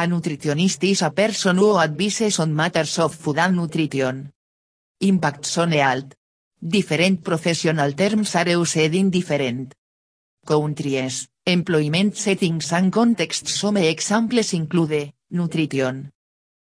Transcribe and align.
A 0.00 0.06
nutritionist 0.06 0.84
is 0.84 1.02
a 1.02 1.10
person 1.10 1.56
who 1.58 1.76
advises 1.76 2.38
on 2.38 2.54
matters 2.54 3.00
of 3.00 3.12
food 3.12 3.38
and 3.38 3.56
nutrition. 3.56 4.30
Impacts 5.00 5.58
on 5.58 5.72
health. 5.72 6.14
Different 6.56 7.24
professional 7.24 7.92
terms 7.94 8.36
are 8.36 8.48
used 8.48 8.76
in 8.76 9.10
different 9.10 9.74
countries, 10.46 11.26
employment 11.44 12.16
settings 12.16 12.72
and 12.72 12.92
contexts. 12.92 13.54
Some 13.54 13.78
examples 13.78 14.52
include 14.52 15.14
nutrition, 15.32 16.12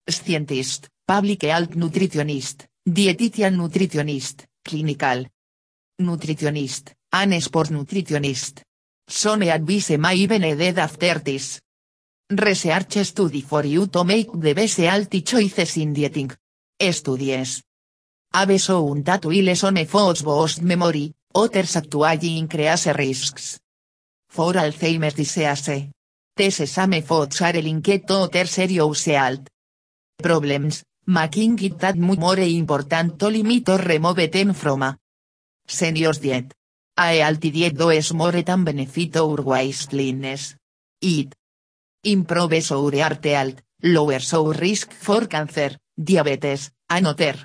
scientist, 0.06 0.90
public 1.06 1.44
health 1.44 1.70
nutritionist, 1.70 2.66
dietitian 2.86 3.56
nutritionist, 3.56 4.44
clinical 4.62 5.24
nutritionist, 5.98 6.92
and 7.10 7.42
sport 7.42 7.70
nutritionist. 7.70 8.60
Some 9.08 9.44
advice 9.44 9.96
may 9.96 10.14
even 10.16 10.44
added 10.44 10.78
after 10.78 11.20
this. 11.20 11.63
Research 12.36 13.04
study 13.04 13.42
for 13.42 13.64
you 13.64 13.86
to 13.86 14.04
make 14.04 14.30
the 14.32 14.54
best 14.54 14.78
healthy 14.78 15.22
choices 15.22 15.76
in 15.76 15.92
dieting. 15.92 16.32
Studies. 16.80 17.62
Have 18.32 18.60
shown 18.60 19.02
that 19.04 19.24
while 19.24 19.54
some 19.54 19.84
foods 19.86 20.22
boost 20.22 20.62
memory, 20.62 21.12
others 21.34 21.76
actually 21.76 22.38
increase 22.38 22.86
risks. 22.86 23.60
For 24.28 24.52
Alzheimer's 24.54 25.14
disease. 25.14 25.90
These 26.36 26.68
same 26.68 27.02
foods 27.02 27.40
are 27.42 27.52
linked 27.52 28.06
to 28.08 28.14
other 28.14 28.46
serious 28.46 29.04
health 29.04 29.46
problems, 30.20 30.82
making 31.06 31.58
it 31.62 31.78
that 31.78 31.96
much 31.96 32.18
more 32.18 32.38
important 32.38 33.18
to 33.20 33.28
limit 33.28 33.68
or 33.68 33.78
remove 33.78 34.30
them 34.32 34.52
from 34.52 34.82
a 34.82 34.98
senior's 35.66 36.18
diet. 36.18 36.52
A 36.96 37.18
healthy 37.20 37.50
diet 37.50 37.76
does 37.76 38.12
more 38.12 38.42
than 38.42 38.64
benefit 38.64 39.16
our 39.16 39.40
waistliness. 39.42 40.56
It 41.00 41.34
improves 42.04 42.70
our 42.70 42.96
heart 42.96 43.24
health, 43.24 43.62
lowers 43.82 44.32
our 44.34 44.52
risk 44.52 44.92
for 44.92 45.26
cancer, 45.26 45.76
diabetes, 45.96 46.70
and 46.88 47.06
other 47.06 47.36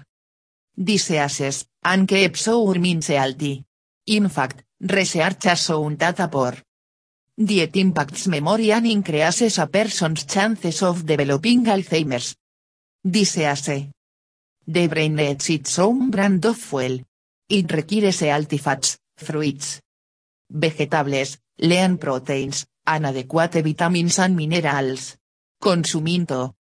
diseases, 0.75 1.66
and 1.83 2.07
keeps 2.07 2.47
our 2.47 2.79
minds 2.79 3.07
healthy. 3.07 3.66
In 4.07 4.29
fact, 4.29 4.63
research 4.79 5.43
has 5.45 5.66
shown 5.66 5.97
that 5.97 6.19
a 6.19 6.27
poor 6.27 6.53
diet 7.38 7.75
impacts 7.77 8.27
memory 8.27 8.71
and 8.71 8.85
increases 8.85 9.57
a 9.59 9.67
person's 9.67 10.25
chances 10.25 10.83
of 10.83 11.05
developing 11.05 11.66
Alzheimer's 11.66 12.35
disease. 13.01 13.89
The 14.67 14.88
brain 14.88 15.16
needs 15.16 15.49
its 15.49 15.79
own 15.79 16.11
brand 16.11 16.45
of 16.45 16.57
fuel. 16.57 16.99
It 17.47 17.71
requires 17.71 18.19
healthy 18.19 18.57
fats, 18.57 18.97
fruits, 19.17 19.81
vegetables, 20.49 21.38
lean 21.59 21.97
proteins, 21.97 22.66
and 22.89 23.05
adequate 23.05 23.61
vitamins 23.63 24.19
and 24.19 24.35
minerals. 24.35 25.15
Consuming 25.61 26.25
to 26.25 26.53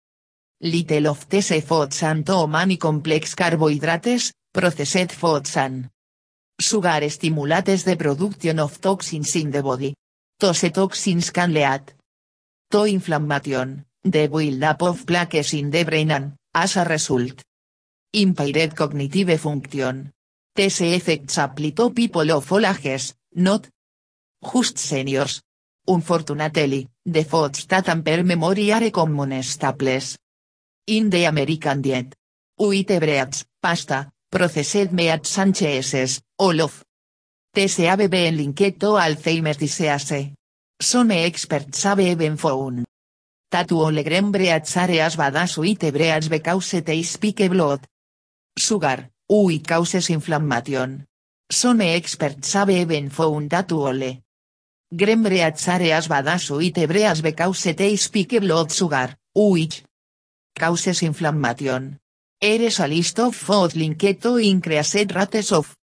little 0.60 1.06
of 1.08 1.28
these 1.28 1.64
foods 1.64 2.02
and 2.02 2.26
too 2.26 2.46
many 2.46 2.76
complex 2.76 3.34
carbohydrates, 3.34 4.32
processed 4.52 5.12
foods 5.12 5.56
and 5.56 5.88
sugar 6.60 7.08
stimulates 7.08 7.84
the 7.84 7.96
production 7.96 8.58
of 8.58 8.80
toxins 8.80 9.36
in 9.36 9.50
the 9.52 9.62
body. 9.62 9.94
Those 10.40 10.70
toxins 10.72 11.30
can 11.30 11.52
lead 11.52 11.92
to 12.70 12.84
inflammation, 12.84 13.84
the 14.02 14.26
build-up 14.26 14.82
of 14.82 15.06
plaques 15.06 15.54
in 15.54 15.70
the 15.70 15.84
brain 15.84 16.10
and, 16.10 16.32
as 16.54 16.76
a 16.76 16.84
result, 16.84 17.42
impaired 18.12 18.74
cognitive 18.74 19.40
function. 19.40 20.12
These 20.56 20.80
effects 20.80 21.38
apply 21.38 21.70
to 21.70 21.90
people 21.90 22.30
of 22.32 22.50
all 22.52 22.66
ages, 22.66 23.14
not 23.36 23.68
just 24.42 24.78
seniors. 24.78 25.40
Unfortunately, 25.88 26.86
the 27.02 27.24
foods 27.24 27.64
that 27.66 27.86
hamper 27.86 28.22
memory 28.22 28.70
are 28.72 28.90
common 28.90 29.42
staples 29.42 30.18
in 30.86 31.08
the 31.08 31.24
American 31.24 31.80
diet. 31.80 32.14
Wheat 32.58 32.88
breads, 33.00 33.46
pasta, 33.62 34.10
processed 34.30 34.92
meats 34.92 35.38
and 35.38 35.54
cheeses, 35.54 36.20
all 36.38 36.60
of 36.60 36.84
these 37.54 37.78
have 37.78 38.10
been 38.10 38.36
linked 38.36 38.78
to 38.78 38.98
Alzheimer's 38.98 39.56
disease. 39.56 40.34
Some 40.78 41.10
experts 41.10 41.82
have 41.84 42.00
even 42.00 42.36
found 42.36 42.84
that 43.50 43.72
all 43.72 44.02
grain 44.02 44.30
breads 44.30 44.76
are 44.76 44.90
as 44.90 45.16
bad 45.16 45.36
as 45.36 45.56
wheat 45.56 45.90
breads 45.90 46.28
because 46.28 46.70
they 46.72 47.48
blood 47.48 47.86
sugar, 48.58 49.08
wheat 49.26 49.66
causes 49.66 50.10
inflammation. 50.10 51.06
Some 51.50 51.80
experts 51.80 52.52
have 52.52 52.68
even 52.68 53.08
found 53.08 53.48
that 53.50 53.72
all 53.72 54.02
grain 54.94 55.22
breads 55.22 55.68
are 55.68 55.82
as 55.82 56.08
bad 56.08 56.28
as 56.28 56.50
wheat 56.50 56.86
breads 56.86 57.20
because 57.20 57.64
they 57.64 57.96
spike 57.96 58.40
blood 58.40 58.72
sugar, 58.72 59.14
which 59.34 59.84
causes 60.58 61.02
inflammation. 61.02 61.98
Eres 62.40 62.80
a 62.80 62.86
list 62.86 63.18
of 63.18 63.34
food 63.34 63.74
linked 63.74 64.22
to 64.22 64.36
rates 64.36 65.52
of 65.52 65.76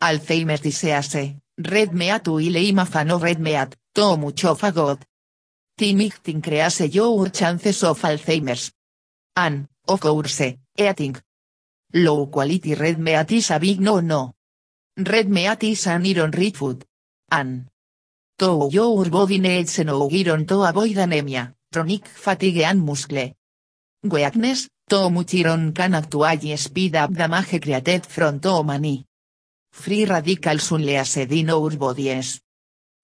Alzheimer's 0.00 0.60
disease, 0.60 1.34
red 1.58 1.94
meat 1.94 2.26
will 2.26 2.56
I'm 2.56 2.78
a 2.80 2.86
fan 2.86 3.10
of 3.10 3.22
red 3.22 3.38
meat, 3.38 3.76
too 3.94 4.16
much 4.16 4.44
of 4.44 4.64
a 4.64 4.72
god. 4.72 5.04
Timing 5.78 6.12
increase 6.24 6.80
your 6.80 7.28
chances 7.28 7.84
of 7.84 8.00
Alzheimer's. 8.02 8.72
And, 9.36 9.68
of 9.86 10.00
course, 10.00 10.40
eating 10.76 11.16
low 11.94 12.26
quality 12.26 12.74
red 12.74 12.98
meat 12.98 13.30
is 13.32 13.50
a 13.50 13.60
big 13.60 13.80
no 13.80 14.00
no. 14.00 14.34
Red 14.96 15.28
meat 15.28 15.62
is 15.62 15.86
an 15.86 16.04
iron 16.04 16.30
rich 16.32 16.56
food. 16.56 16.84
And 17.30 17.66
to 18.38 18.68
your 18.70 19.08
body 19.10 19.38
needs 19.38 19.78
no 19.80 20.08
iron 20.10 20.46
to 20.46 20.62
avoid 20.62 20.96
anemia, 20.96 21.54
chronic 21.72 22.06
fatigue 22.06 22.58
and 22.58 22.80
muscle 22.84 23.32
weakness, 24.02 24.68
too 24.88 25.10
much 25.10 25.34
iron 25.34 25.72
can 25.72 25.94
actually 25.94 26.56
speed 26.56 26.96
up 26.96 27.12
damage 27.12 27.60
created 27.62 28.04
from 28.04 28.40
too 28.40 28.62
many 28.64 29.06
free 29.70 30.04
radicals 30.04 30.72
unleashed 30.72 31.30
in 31.30 31.50
our 31.50 31.70
bodies. 31.76 32.40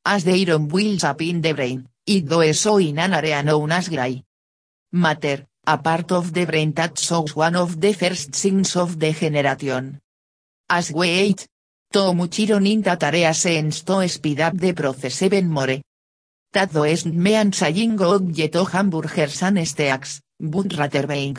As 0.05 0.25
the 0.25 0.33
iron 0.33 0.67
builds 0.67 1.05
up 1.05 1.22
in 1.22 1.41
the 1.41 1.53
brain, 1.53 1.87
it 2.06 2.27
does 2.27 2.61
so 2.61 2.78
in 2.78 2.99
an 2.99 3.15
area 3.15 3.43
known 3.43 3.72
as 3.72 3.88
gray 3.88 4.25
matter, 4.93 5.47
a 5.67 5.78
part 5.78 6.11
of 6.12 6.33
the 6.33 6.44
brain 6.47 6.72
that 6.72 6.99
shows 6.99 7.37
one 7.37 7.56
of 7.56 7.81
the 7.81 7.93
first 7.93 8.34
signs 8.34 8.75
of 8.75 8.99
degeneration. 8.99 10.00
As 10.69 10.93
we 10.93 11.09
age, 11.09 11.47
too 11.91 12.15
much 12.15 12.41
iron 12.41 12.66
in 12.66 12.82
that 12.82 13.03
area 13.03 13.32
seems 13.34 13.82
to 13.82 14.06
speed 14.09 14.41
up 14.41 14.56
the 14.56 14.72
process 14.72 15.22
even 15.22 15.49
more. 15.49 15.81
That 16.53 16.72
doesn't 16.72 17.15
mean 17.15 17.53
saying 17.53 17.97
get 18.32 18.54
hamburgers 18.54 19.43
and 19.43 19.66
steaks, 19.66 20.21
but 20.38 20.76
rather 20.76 21.06
being 21.06 21.38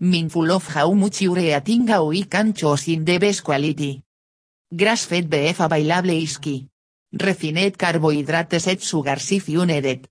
mindful 0.00 0.50
of 0.52 0.66
how 0.68 0.92
much 0.92 1.22
you're 1.22 1.38
eating 1.38 1.86
we 2.06 2.24
can 2.24 2.52
in 2.86 3.04
best 3.04 3.44
quality. 3.44 4.02
Grass-fed 4.74 5.28
beef 5.30 5.60
available 5.60 6.10
is 6.10 6.38
key. 6.38 6.68
Refined 7.12 7.76
carbohydrates 7.76 8.66
et 8.66 8.82
sugars 8.82 9.32
if 9.32 9.48
you 9.48 9.64
need. 9.64 10.08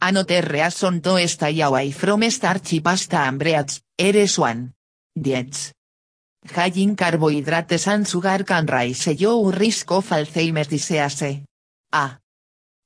Another 0.00 0.42
reason 0.42 1.00
to 1.00 1.26
stay 1.26 1.60
away 1.62 1.90
from 1.92 2.30
starchy 2.30 2.80
pasta 2.80 3.16
and 3.16 3.42
eres 3.98 4.38
one. 4.38 4.74
Diets. 5.16 5.72
High 6.54 6.72
in 6.76 6.96
carbohydrates 6.96 7.86
and 7.88 8.06
sugar 8.06 8.44
can 8.44 8.66
raise 8.66 9.06
your 9.20 9.52
risk 9.52 9.90
of 9.92 10.08
Alzheimer's 10.10 10.68
disease. 10.68 11.42
A. 11.92 12.18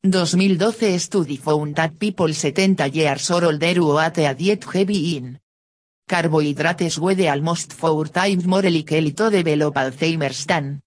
2012 0.03 0.99
study 0.99 1.37
found 1.37 1.75
that 1.77 1.99
people 1.99 2.33
70 2.33 2.89
years 2.91 3.31
or 3.31 3.45
older 3.45 3.75
who 3.75 3.99
ate 3.99 4.19
a 4.19 4.35
diet 4.35 4.65
heavy 4.65 5.17
in 5.17 5.39
carbohydrates 6.09 6.99
were 6.99 7.29
almost 7.29 7.73
four 7.73 8.07
times 8.07 8.47
more 8.47 8.69
likely 8.69 9.13
to 9.13 9.31
develop 9.31 9.75
Alzheimer's 9.75 10.47
than 10.47 10.81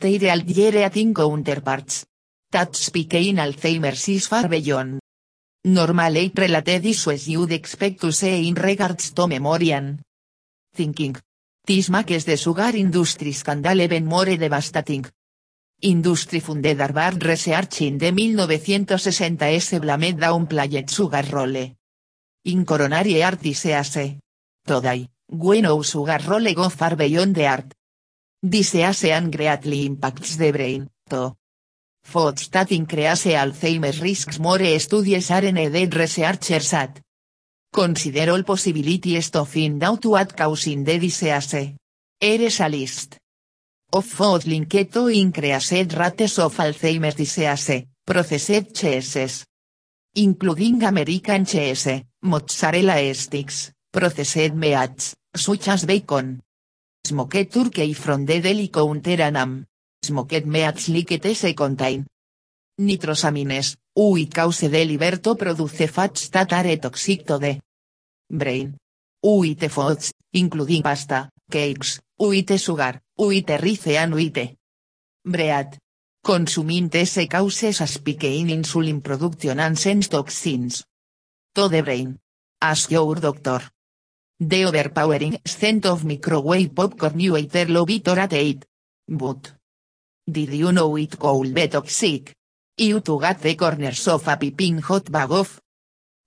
their 0.00 0.86
eating 0.86 1.14
counterparts. 1.14 2.06
That 2.50 2.74
speaking 2.74 3.36
Alzheimer's 3.36 4.08
is 4.08 4.26
far 4.26 4.48
beyond 4.48 5.00
normal 5.64 6.16
age 6.16 6.32
related 6.34 6.86
issues 6.86 7.28
you'd 7.28 7.52
expect 7.52 8.00
to 8.00 8.10
see 8.10 8.48
in 8.48 8.54
regards 8.54 9.10
to 9.12 9.26
memory 9.26 9.72
and 9.72 10.00
thinking. 10.74 11.16
This 11.68 11.90
makes 11.90 12.24
the 12.24 12.38
sugar 12.38 12.74
industry 12.74 13.30
scandal 13.32 13.78
even 13.82 14.06
more 14.06 14.24
devastating. 14.24 15.04
Industry 15.82 16.40
funded 16.40 16.80
Harvard 16.80 17.22
Research 17.22 17.82
in 17.82 17.98
the 17.98 18.10
1960s 18.10 19.78
blamed 19.78 20.18
down 20.18 20.46
played 20.46 20.90
sugar 20.90 21.22
role. 21.30 21.76
In 22.46 22.64
coronary 22.64 23.22
art 23.22 23.42
disease. 23.42 24.16
Today, 24.66 25.10
we 25.28 25.60
know 25.60 25.82
sugar 25.82 26.18
role 26.26 26.54
go 26.54 26.70
far 26.70 26.96
beyond 26.96 27.34
the 27.34 27.46
art. 27.46 27.74
Disease 28.42 29.04
and 29.10 29.30
greatly 29.30 29.84
impacts 29.84 30.36
the 30.36 30.50
brain, 30.50 30.88
to. 31.10 31.36
Food 32.02 32.38
that 32.50 32.72
increase 32.72 33.26
Alzheimer's 33.26 34.00
risks 34.00 34.38
more 34.38 34.78
studies 34.78 35.30
are 35.30 35.52
needed 35.52 35.94
researchers 35.94 36.72
at. 36.72 36.98
Consider 37.70 38.30
all 38.32 38.42
possibilities 38.44 39.30
to 39.30 39.44
find 39.44 39.82
out 39.82 40.04
what 40.06 40.36
causing 40.36 40.84
the 40.84 40.98
disease. 40.98 41.74
Eres 42.20 42.60
a 42.60 42.68
list. 42.68 43.18
Of 43.92 44.04
food 44.04 44.46
linked 44.46 44.92
to 44.92 45.06
increased 45.08 45.72
rates 45.72 46.38
of 46.38 46.56
Alzheimer's 46.56 47.14
disease, 47.14 47.84
processed 48.04 48.74
cheeses. 48.74 49.44
Including 50.16 50.82
American 50.82 51.44
cheese, 51.44 52.02
mozzarella 52.22 53.14
sticks, 53.14 53.72
processed 53.92 54.54
meats, 54.54 55.14
such 55.34 55.68
as 55.68 55.84
bacon. 55.84 56.40
Smoked 57.06 57.52
turkey 57.52 57.92
from 57.92 58.26
the 58.26 58.40
deli 58.40 58.68
counter 58.68 59.22
and. 59.22 59.66
Smoked 60.02 60.46
meats 60.46 60.88
like 60.88 61.56
contain. 61.56 62.06
Nitrosamines, 62.78 63.76
ui 63.94 64.28
cause 64.28 64.68
de 64.68 64.84
liver 64.84 65.18
to 65.18 65.34
produce 65.34 65.88
fats 65.88 66.30
that 66.30 66.52
are 66.52 66.78
toxic 66.78 67.24
to 67.24 67.38
the 67.38 67.60
brain. 68.30 68.76
Uite 69.20 69.68
foods, 69.68 70.12
including 70.32 70.82
pasta, 70.82 71.28
cakes, 71.50 72.00
uite 72.16 72.56
sugar, 72.56 73.02
uite 73.16 73.58
rice 73.58 73.98
and 73.98 74.14
uite 74.14 74.58
bread. 75.24 75.78
Consuming 76.22 76.90
se 76.90 77.26
causes 77.26 77.80
aspic 77.80 78.24
in 78.24 78.50
insulin 78.50 79.00
production 79.00 79.58
and 79.58 79.76
sense 79.76 80.08
toxins. 80.08 80.84
To 81.54 81.68
the 81.68 81.82
brain. 81.82 82.18
Ask 82.60 82.92
your 82.92 83.20
doctor. 83.20 83.72
The 84.38 84.66
overpowering 84.66 85.40
scent 85.44 85.86
of 85.86 86.04
microwave 86.04 86.74
popcorn 86.74 87.18
you 87.18 87.36
either 87.36 87.66
love 87.66 87.90
it. 87.90 88.64
But. 89.08 89.52
Did 90.30 90.52
you 90.52 90.70
know 90.70 90.96
it 90.96 91.18
could 91.18 91.54
be 91.54 91.68
toxic? 91.68 92.37
You 92.80 93.00
to 93.00 93.18
get 93.18 93.40
the 93.42 93.56
corners 93.56 94.06
of 94.06 94.28
a 94.28 94.36
piping 94.36 94.78
hot 94.78 95.10
bag 95.10 95.32
of 95.32 95.60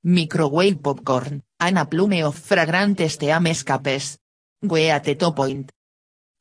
microwave 0.03 0.83
popcorn, 0.83 1.41
and 1.61 1.77
a 1.77 1.85
plume 1.85 2.23
of 2.23 2.35
fragrant 2.35 2.99
steam 3.09 3.47
escapes. 3.47 4.17
We 4.61 4.89
at 4.89 5.05
the 5.05 5.15
top 5.15 5.37
point. 5.37 5.71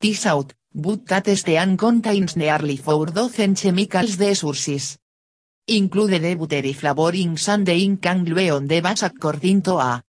This 0.01 0.25
out, 0.25 0.53
but 0.75 1.05
that 1.07 1.27
steam 1.37 1.77
contains 1.77 2.35
nearly 2.35 2.75
four 2.75 3.05
dozen 3.05 3.55
chemicals 3.55 4.17
de 4.17 4.35
sources. 4.35 4.97
Include 5.67 6.19
the 6.19 6.35
buttery 6.35 6.73
flavorings 6.73 7.47
and 7.47 7.65
the 7.65 7.73
ink 7.73 8.05
and 8.05 8.27
on 8.51 8.67
the 8.67 8.81
base 8.81 9.03
according 9.03 9.61
to 9.61 9.77
a 9.77 10.03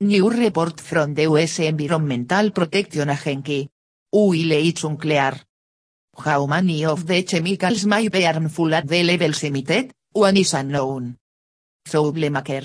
new 0.00 0.28
report 0.28 0.80
from 0.82 1.14
the 1.14 1.22
US 1.22 1.60
Environmental 1.60 2.50
Protection 2.50 3.08
Agency. 3.08 3.70
Will 4.12 4.52
it's 4.52 4.84
unclear. 4.84 5.49
How 6.22 6.44
many 6.44 6.84
of 6.84 7.06
the 7.06 7.22
chemicals 7.22 7.86
may 7.86 8.08
be 8.08 8.24
harmful 8.24 8.74
at 8.74 8.86
the 8.86 9.02
levels 9.02 9.42
emitted, 9.42 9.94
one 10.12 10.36
is 10.36 10.52
unknown. 10.52 11.16
Troublemaker. 11.82 12.62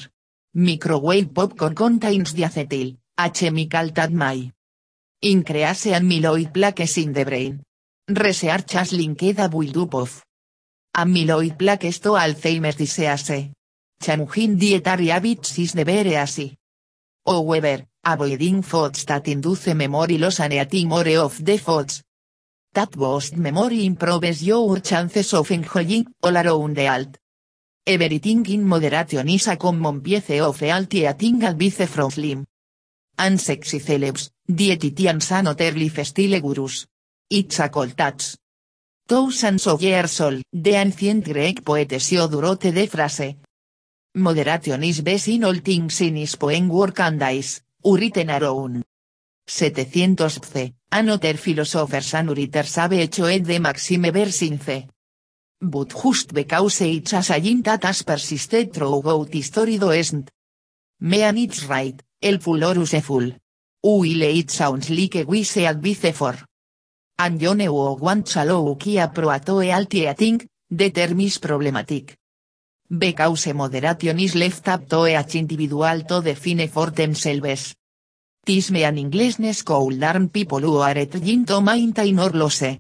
Microwave 0.56 1.34
popcorn 1.34 1.74
contains 1.74 2.34
diacetyl, 2.34 2.98
a 3.18 3.30
chemical 3.30 3.92
that 3.92 4.12
may 4.12 4.52
increase 5.22 5.86
amyloid 5.86 6.54
plaques 6.54 6.98
in 6.98 7.14
the 7.14 7.24
brain. 7.24 7.64
Research 8.10 8.74
has 8.74 8.92
linked 8.92 9.24
a 9.24 9.48
buildup 9.48 10.10
amyloid 10.94 11.58
plaques 11.58 12.00
to 12.00 12.10
Alzheimer's 12.10 12.76
disease. 12.76 13.52
Changing 14.02 14.58
dietary 14.58 15.08
habits 15.08 15.58
is 15.60 15.76
never 15.76 16.06
easy. 16.06 16.58
However, 17.26 17.86
avoiding 18.04 18.62
foods 18.64 19.06
that 19.06 19.30
induce 19.30 19.74
memory 19.74 20.18
loss 20.18 20.42
and 20.42 20.54
eating 20.54 20.90
more 20.90 21.08
of 21.20 21.44
the 21.44 21.58
foods 21.58 22.05
that 22.76 22.92
boost 22.92 23.38
memory 23.38 23.86
improves 23.86 24.44
your 24.44 24.80
chances 24.82 25.34
of 25.34 25.50
enjoying 25.50 26.06
all 26.22 26.38
around 26.38 26.76
the 26.76 26.88
alt. 26.88 27.18
Everything 27.88 28.46
in 28.48 28.64
moderation 28.64 29.30
is 29.30 29.48
a 29.48 29.56
common 29.56 30.02
piece 30.02 30.42
of 30.42 30.60
healthy 30.60 31.08
eating 31.08 31.44
advice 31.44 31.88
from 31.88 32.12
slim 32.12 32.46
and 33.18 33.40
sexy 33.40 33.80
celebs, 33.80 34.30
dietitians 34.48 35.32
and 35.32 35.48
other 35.48 35.72
lifestyle 35.72 36.42
gurus. 36.42 36.86
It's 37.30 37.60
a 37.60 37.70
cold 37.70 37.96
touch. 37.96 38.36
Thousands 39.08 39.68
of 39.68 39.82
years 39.82 40.20
old, 40.20 40.42
the 40.52 40.72
ancient 40.72 41.24
Greek 41.24 41.64
poet 41.64 41.90
Hesiod 41.90 42.32
de 42.74 42.88
phrase. 42.88 43.38
Moderation 44.16 44.84
is 44.84 45.02
best 45.02 45.28
in 45.28 45.44
all 45.46 45.62
things 45.62 46.02
in 46.02 46.16
his 46.18 46.36
poem 46.36 46.68
work 46.70 47.00
and 47.00 47.20
dice, 47.20 47.62
written 47.84 48.30
around. 48.30 48.84
700 49.46 50.44
c. 50.44 50.74
Another 50.90 51.38
philosophers 51.38 52.14
and 52.16 52.30
writers 52.30 52.76
have 52.76 52.94
hecho 52.94 53.28
it 53.28 53.44
de 53.44 53.60
maxime 53.60 54.12
versince. 54.12 54.88
But 55.62 55.94
just 55.94 56.34
because 56.34 56.82
it's 56.82 57.14
a 57.14 57.22
saying 57.22 57.62
that 57.64 57.84
has 57.84 58.04
persisted 58.04 58.74
throughout 58.74 59.34
history 59.34 59.78
doesn't 59.78 60.30
mean 61.00 61.38
it's 61.38 61.66
right, 61.66 62.02
helpful 62.22 62.64
or 62.64 62.76
useful. 62.76 63.32
Will 63.84 64.22
it 64.24 64.50
sounds 64.50 64.90
like 64.90 65.26
we 65.28 65.44
say 65.44 65.66
advice 65.66 66.12
for. 66.12 66.36
And 67.18 67.42
you 67.42 67.56
know 67.56 67.94
want 67.94 68.28
shallow 68.28 68.76
kia 68.76 69.08
proato 69.14 69.64
e 69.64 69.72
alti 69.72 70.12
think, 70.16 70.48
the 70.70 70.92
problematic. 71.40 72.18
Because 72.90 73.54
moderation 73.54 74.20
is 74.20 74.36
left 74.36 74.68
up 74.68 74.88
to 74.90 75.08
each 75.08 75.36
individual 75.36 76.04
to 76.04 76.22
define 76.22 76.68
for 76.68 76.92
themselves. 76.92 77.76
This 78.46 78.70
mean 78.70 79.00
Englishnes 79.00 79.64
could 79.64 79.98
learn 79.98 80.30
people 80.30 80.60
who 80.60 80.78
are 80.78 81.08
trying 81.08 81.46
to 81.46 81.62
maintain 81.62 82.20
or 82.20 82.30
lose. 82.30 82.80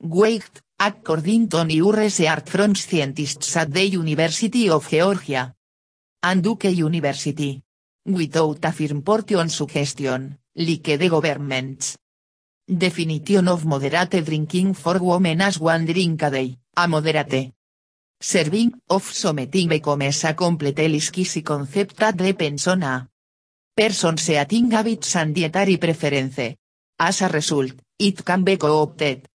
Wait, 0.00 0.62
according 0.78 1.48
to 1.48 1.64
new 1.64 1.90
research 1.90 2.48
from 2.48 2.76
scientists 2.76 3.56
at 3.56 3.72
the 3.72 3.82
University 3.88 4.70
of 4.70 4.88
Georgia. 4.88 5.52
And 6.22 6.44
Duke 6.44 6.70
University. 6.70 7.60
Without 8.06 8.64
a 8.64 8.70
firm 8.70 9.02
portion 9.02 9.48
suggestion, 9.48 10.38
like 10.54 10.96
the 10.96 11.08
governments. 11.08 11.98
Definition 12.64 13.48
of 13.48 13.66
moderate 13.66 14.22
drinking 14.24 14.74
for 14.74 15.00
women 15.00 15.40
as 15.40 15.58
one 15.58 15.86
drink 15.86 16.22
a 16.22 16.30
day, 16.30 16.56
a 16.76 16.86
moderate. 16.86 17.52
Serving 18.20 18.72
of 18.90 19.02
something 19.02 19.68
becomes 19.68 20.22
a 20.22 20.34
complete 20.34 20.76
lisky 20.76 21.42
concept 21.42 21.96
that 21.96 22.16
depends 22.16 22.68
on 22.68 23.08
a 23.76 23.82
person's 23.82 24.30
eating 24.30 24.70
habits 24.70 25.16
and 25.16 25.34
dietary 25.34 25.78
preference. 25.78 26.56
As 26.98 27.22
a 27.22 27.28
result, 27.28 27.72
it 27.98 28.24
can 28.24 28.44
be 28.44 28.56
co-opted 28.56 29.26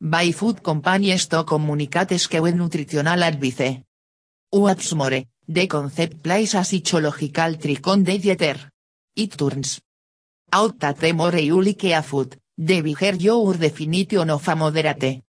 by 0.00 0.32
food 0.32 0.62
companies 0.62 1.28
to 1.28 1.44
communicate 1.44 2.18
skew 2.18 2.50
nutritional 2.52 3.22
advice. 3.22 3.82
What's 4.50 4.94
more, 4.94 5.24
the 5.46 5.66
concept 5.66 6.22
plays 6.22 6.54
a 6.54 6.64
psychological 6.64 7.56
trick 7.56 7.86
on 7.86 8.02
the 8.02 8.18
dieter. 8.18 8.58
It 9.14 9.38
turns 9.38 9.80
out 10.52 10.78
that 10.80 10.98
the 10.98 11.12
more 11.12 11.36
you 11.36 11.62
like 11.62 11.84
a 11.84 12.02
food, 12.02 12.36
the 12.56 12.80
bigger 12.80 13.14
your 13.14 13.54
definition 13.54 14.30
of 14.30 14.48
a 14.48 14.56
moderate 14.56 15.22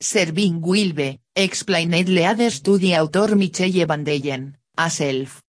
serving 0.00 0.60
will 0.60 0.92
be, 0.92 1.18
explained 1.34 2.08
lead 2.08 2.52
study 2.52 2.94
author 2.96 3.34
Michelle 3.34 3.86
Van 3.86 4.04
Deyen, 4.04 4.52
a 4.76 4.90
self 4.90 5.42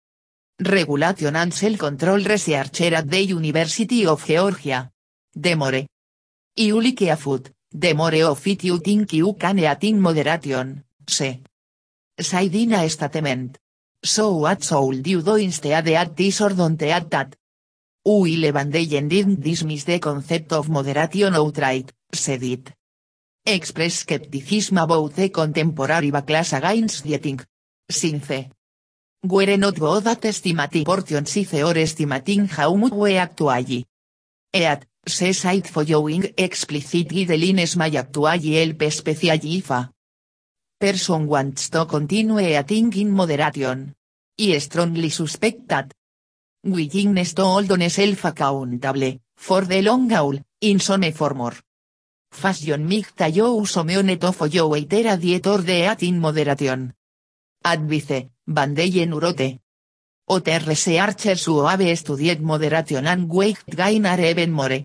regulation 0.58 1.36
and 1.36 1.52
self-control 1.52 2.24
researcher 2.24 2.94
at 2.94 3.08
the 3.10 3.20
University 3.20 4.06
of 4.06 4.24
Georgia. 4.24 4.90
The 5.34 5.54
more 5.54 5.86
you 6.56 6.80
a 6.80 7.16
food, 7.16 7.52
the 7.70 7.92
more 7.92 8.14
of 8.24 8.46
it 8.46 8.64
you 8.64 8.78
think 8.78 9.12
you 9.12 9.34
can 9.34 9.58
eat 9.58 9.84
in 9.84 10.00
moderation, 10.00 10.84
se. 11.06 11.42
Said 12.18 12.54
in 12.54 12.72
a 12.72 12.88
statement. 12.88 13.58
So 14.02 14.36
what 14.36 14.64
should 14.64 15.06
you 15.06 15.20
do 15.20 15.34
instead 15.36 15.88
at 15.88 16.16
this 16.16 16.40
or 16.40 16.50
don't 16.50 16.82
at 16.82 17.10
that? 17.10 17.36
Will 18.06 18.52
Van 18.52 18.70
Deyen 18.70 19.08
didn't 19.08 19.42
dismiss 19.42 19.84
the 19.84 19.98
concept 19.98 20.52
of 20.52 20.70
moderation 20.70 21.34
outright, 21.34 21.92
said 22.12 22.42
it. 22.44 22.72
Express 23.44 23.94
skepticism 23.94 24.78
about 24.78 25.12
the 25.14 25.28
contemporary 25.28 26.10
backlash 26.10 26.56
against 26.56 27.04
dieting. 27.04 27.40
Since 27.90 28.48
Were 29.28 29.56
not 29.56 29.74
good 29.74 30.06
at 30.06 30.24
estimating 30.24 30.84
portions 30.84 31.36
if 31.36 31.54
or 31.54 31.76
estimating 31.76 32.46
how 32.46 32.74
much 32.76 32.92
we 32.92 33.16
actually 33.16 33.84
eat, 34.52 34.86
says 35.04 35.44
it 35.44 35.66
following 35.66 36.32
explicit 36.36 37.08
guidelines 37.08 37.76
may 37.76 37.96
actually 37.96 38.54
help 38.54 38.82
especially 38.82 39.58
if 39.58 39.70
a 39.70 39.90
person 40.78 41.26
wants 41.26 41.70
to 41.70 41.86
continue 41.86 42.38
eating 42.38 42.92
in 42.92 43.10
moderation. 43.10 43.94
I 44.38 44.58
strongly 44.58 45.10
suspect 45.10 45.66
that 45.68 45.92
willingness 46.62 47.34
to 47.34 47.42
hold 47.42 47.72
on 47.72 47.90
self 47.90 48.24
accountable, 48.26 49.18
for 49.36 49.62
the 49.62 49.82
long 49.82 50.08
haul, 50.10 50.38
in 50.60 50.78
some 50.78 51.10
form 51.12 51.40
or 51.40 51.54
fashion 52.30 52.86
mixta 52.86 53.26
yo 53.34 53.58
uso 53.58 53.82
meone 53.82 54.18
to 54.18 54.30
follow 54.32 54.76
either 54.76 55.08
a 55.08 55.16
diet 55.16 55.46
or 55.48 55.62
the 55.62 55.90
eat 55.90 56.02
in 56.02 56.20
moderation. 56.20 56.94
Advice, 57.64 58.35
Van 58.46 58.74
Deyen 58.74 59.12
urote. 59.12 59.60
Other 60.28 60.60
researchers 60.64 61.44
who 61.46 61.66
have 61.66 61.96
studied 61.96 62.40
moderation 62.40 63.06
and 63.06 63.28
weight 63.28 63.64
gain 63.66 64.06
even 64.06 64.50
more 64.52 64.82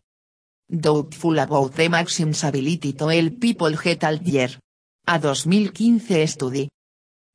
doubtful 0.67 1.37
about 1.39 1.75
the 1.75 1.89
maximum's 1.89 2.43
ability 2.43 2.93
to 2.93 3.09
help 3.09 3.39
people 3.39 3.75
get 3.75 4.03
healthier. 4.03 4.59
A 5.07 5.19
2015 5.19 6.27
study 6.27 6.69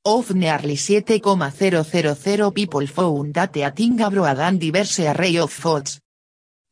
of 0.05 0.35
nearly 0.35 0.77
7,000 0.77 2.53
people 2.53 2.87
found 2.87 3.35
that 3.35 3.57
eating 3.57 4.01
a 4.01 4.09
broad 4.09 4.39
and 4.39 4.61
diverse 4.61 5.01
array 5.01 5.37
of 5.39 5.51
foods 5.51 6.01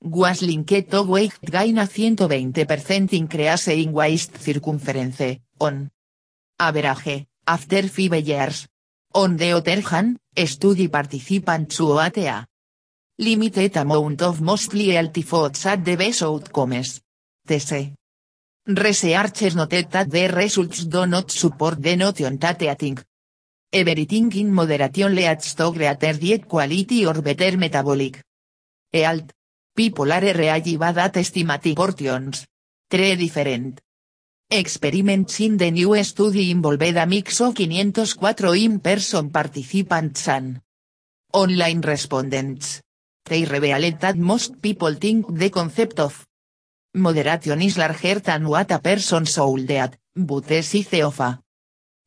was 0.01 0.43
linked 0.43 0.91
to 0.91 1.03
weight 1.03 1.41
gain 1.43 1.79
a 1.79 1.87
120% 1.87 3.13
increase 3.13 3.69
in 3.69 3.93
waist 3.93 4.37
circumference, 4.41 5.41
on 5.59 5.91
average, 6.59 7.27
after 7.47 7.89
5 7.89 8.21
years. 8.21 8.69
On 9.17 9.37
the 9.37 9.53
other 9.53 9.81
hand, 9.81 10.19
study 10.45 10.89
participants 10.89 11.79
who 11.79 12.01
ate 12.01 12.27
a 12.27 12.47
limited 13.19 13.77
amount 13.77 14.23
of 14.23 14.41
mostly 14.41 14.91
healthy 14.91 15.23
foods 15.23 15.67
at 15.67 15.85
the 15.85 15.97
best 15.97 16.23
outcomes. 16.23 17.01
TC. 17.49 17.93
Researchers 18.67 19.55
noted 19.55 19.91
that 19.91 20.11
the 20.11 20.27
results 20.29 20.85
do 20.87 21.07
not 21.07 21.31
support 21.31 21.81
the 21.81 21.95
notion 21.95 22.39
that 22.39 22.63
eating 22.63 22.99
everything 23.71 24.33
in 24.33 24.53
moderation 24.53 25.15
leads 25.15 25.55
to 25.55 25.71
greater 25.71 26.15
diet 26.15 26.49
quality 26.49 27.07
or 27.07 27.21
better 27.23 27.57
metabolic 27.57 28.21
health. 28.93 29.31
People 29.77 30.13
are 30.13 30.21
realive 30.21 30.95
that 30.95 31.17
estimating 31.17 31.77
portions. 31.77 32.47
Three 32.91 33.17
different 33.17 33.84
experiments 34.59 35.41
in 35.41 35.57
the 35.57 35.71
new 35.71 36.03
study 36.05 36.51
involved 36.51 36.83
a 36.83 37.07
mix 37.07 37.41
of 37.41 37.57
504 37.57 38.55
in-person 38.57 39.31
participants 39.31 40.29
and 40.29 40.61
online 41.33 41.81
respondents. 41.81 42.81
They 43.25 43.45
revealed 43.45 44.01
that 44.01 44.17
most 44.17 44.63
people 44.63 44.95
think 44.95 45.27
the 45.37 45.51
concept 45.51 45.99
of 45.99 46.25
moderation 46.95 47.63
is 47.63 47.77
larger 47.77 48.21
than 48.21 48.47
what 48.47 48.71
a 48.71 48.79
person 48.79 49.25
should 49.25 49.71
eat, 49.71 49.99
but 50.15 50.47
the 50.47 50.63
size 50.63 51.03
of 51.03 51.39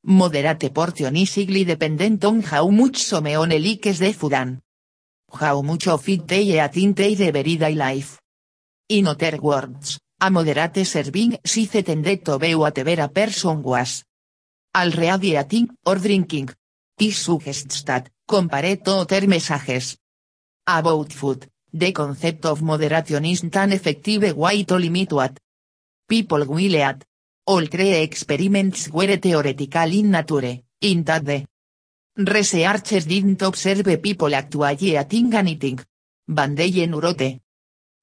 moderate 0.05 0.73
portion 0.73 1.17
is 1.17 1.35
highly 1.35 1.65
dependent 1.65 2.23
on 2.23 2.41
how 2.43 2.69
much 2.69 3.03
someone 3.03 3.49
likes 3.49 3.99
the 3.99 4.13
food 4.13 4.61
how 5.33 5.61
much 5.61 5.87
of 5.87 6.07
it 6.07 6.25
they 6.25 6.63
eat 6.63 6.77
in 6.77 6.93
their 6.93 7.27
everyday 7.27 7.75
life. 7.75 8.19
In 8.89 9.07
other 9.07 9.37
words, 9.41 9.99
a 10.19 10.29
moderate 10.31 10.83
serving 10.83 11.37
size 11.43 11.83
tended 11.83 12.25
to 12.25 12.39
be 12.39 12.55
whatever 12.55 13.01
a 13.01 13.07
person 13.07 13.61
was 13.61 14.03
already 14.75 15.37
eating 15.37 15.69
or 15.85 15.95
drinking. 15.95 16.49
This 16.97 17.19
suggests 17.19 17.83
that, 17.83 18.09
compared 18.27 18.83
to 18.85 18.91
other 18.91 19.27
messages 19.27 19.97
about 20.65 21.13
food, 21.13 21.47
the 21.71 21.91
concept 21.91 22.45
of 22.45 22.63
moderation 22.63 23.25
isn't 23.25 23.55
an 23.55 23.73
effective 23.73 24.35
way 24.35 24.63
to 24.63 24.75
limit 24.75 25.13
what 25.13 25.39
people 26.07 26.45
will 26.45 26.75
eat. 26.75 27.05
All 27.45 27.65
three 27.67 27.93
experiments 28.01 28.89
were 28.89 29.15
theoretical 29.17 29.93
in 29.93 30.11
nature, 30.11 30.59
in 30.81 31.03
that 31.03 31.25
the 31.25 31.45
researchers 32.17 33.05
didn't 33.05 33.41
observe 33.43 34.01
people 34.01 34.33
actually 34.33 34.97
eating 34.97 35.33
anything. 35.33 35.79
But 36.27 36.55
they 36.55 36.87
wrote 36.87 37.39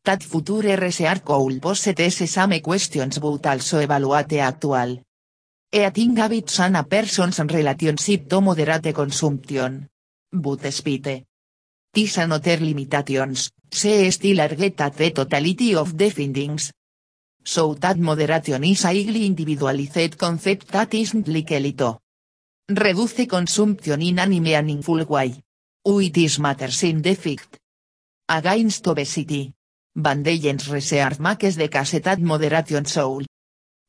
that 0.04 0.22
future 0.22 0.76
research 0.76 1.24
could 1.24 1.60
pose 1.60 1.80
same 2.26 2.60
questions 2.60 3.18
but 3.18 3.46
also 3.46 3.78
evaluate 3.78 4.38
actual 4.38 5.02
eating 5.72 6.16
habits 6.16 6.60
and 6.60 6.76
a 6.76 6.84
person's 6.84 7.38
relationship 7.40 8.28
to 8.28 8.40
moderate 8.40 8.94
consumption. 8.94 9.88
But 10.30 10.62
despite 10.62 11.24
This 11.94 12.18
and 12.18 12.32
other 12.32 12.58
limitations, 12.58 13.52
se 13.70 14.10
still 14.10 14.40
argue 14.40 14.74
at 14.76 14.96
the 14.96 15.12
totality 15.12 15.76
of 15.76 15.96
the 15.96 16.10
findings. 16.10 16.72
So 17.44 17.74
that 17.74 17.98
moderation 17.98 18.64
is 18.64 18.84
a 18.84 18.88
highly 18.88 19.26
individualized 19.26 20.18
concept 20.18 20.72
that 20.72 20.92
isn't 20.92 21.28
likely 21.28 21.72
to 21.74 22.00
reduce 22.68 23.26
consumption 23.28 24.02
in 24.02 24.18
any 24.18 24.40
meaningful 24.40 25.04
way. 25.04 25.40
It 25.84 26.16
is 26.16 26.40
matters 26.40 26.82
in 26.82 27.00
the 27.00 27.38
against 28.28 28.88
obesity. 28.88 29.52
Bandellens 29.96 30.68
research 30.70 31.20
makes 31.20 31.54
the 31.54 31.68
case 31.68 32.00
that 32.00 32.20
moderation 32.20 32.84
soul 32.84 33.22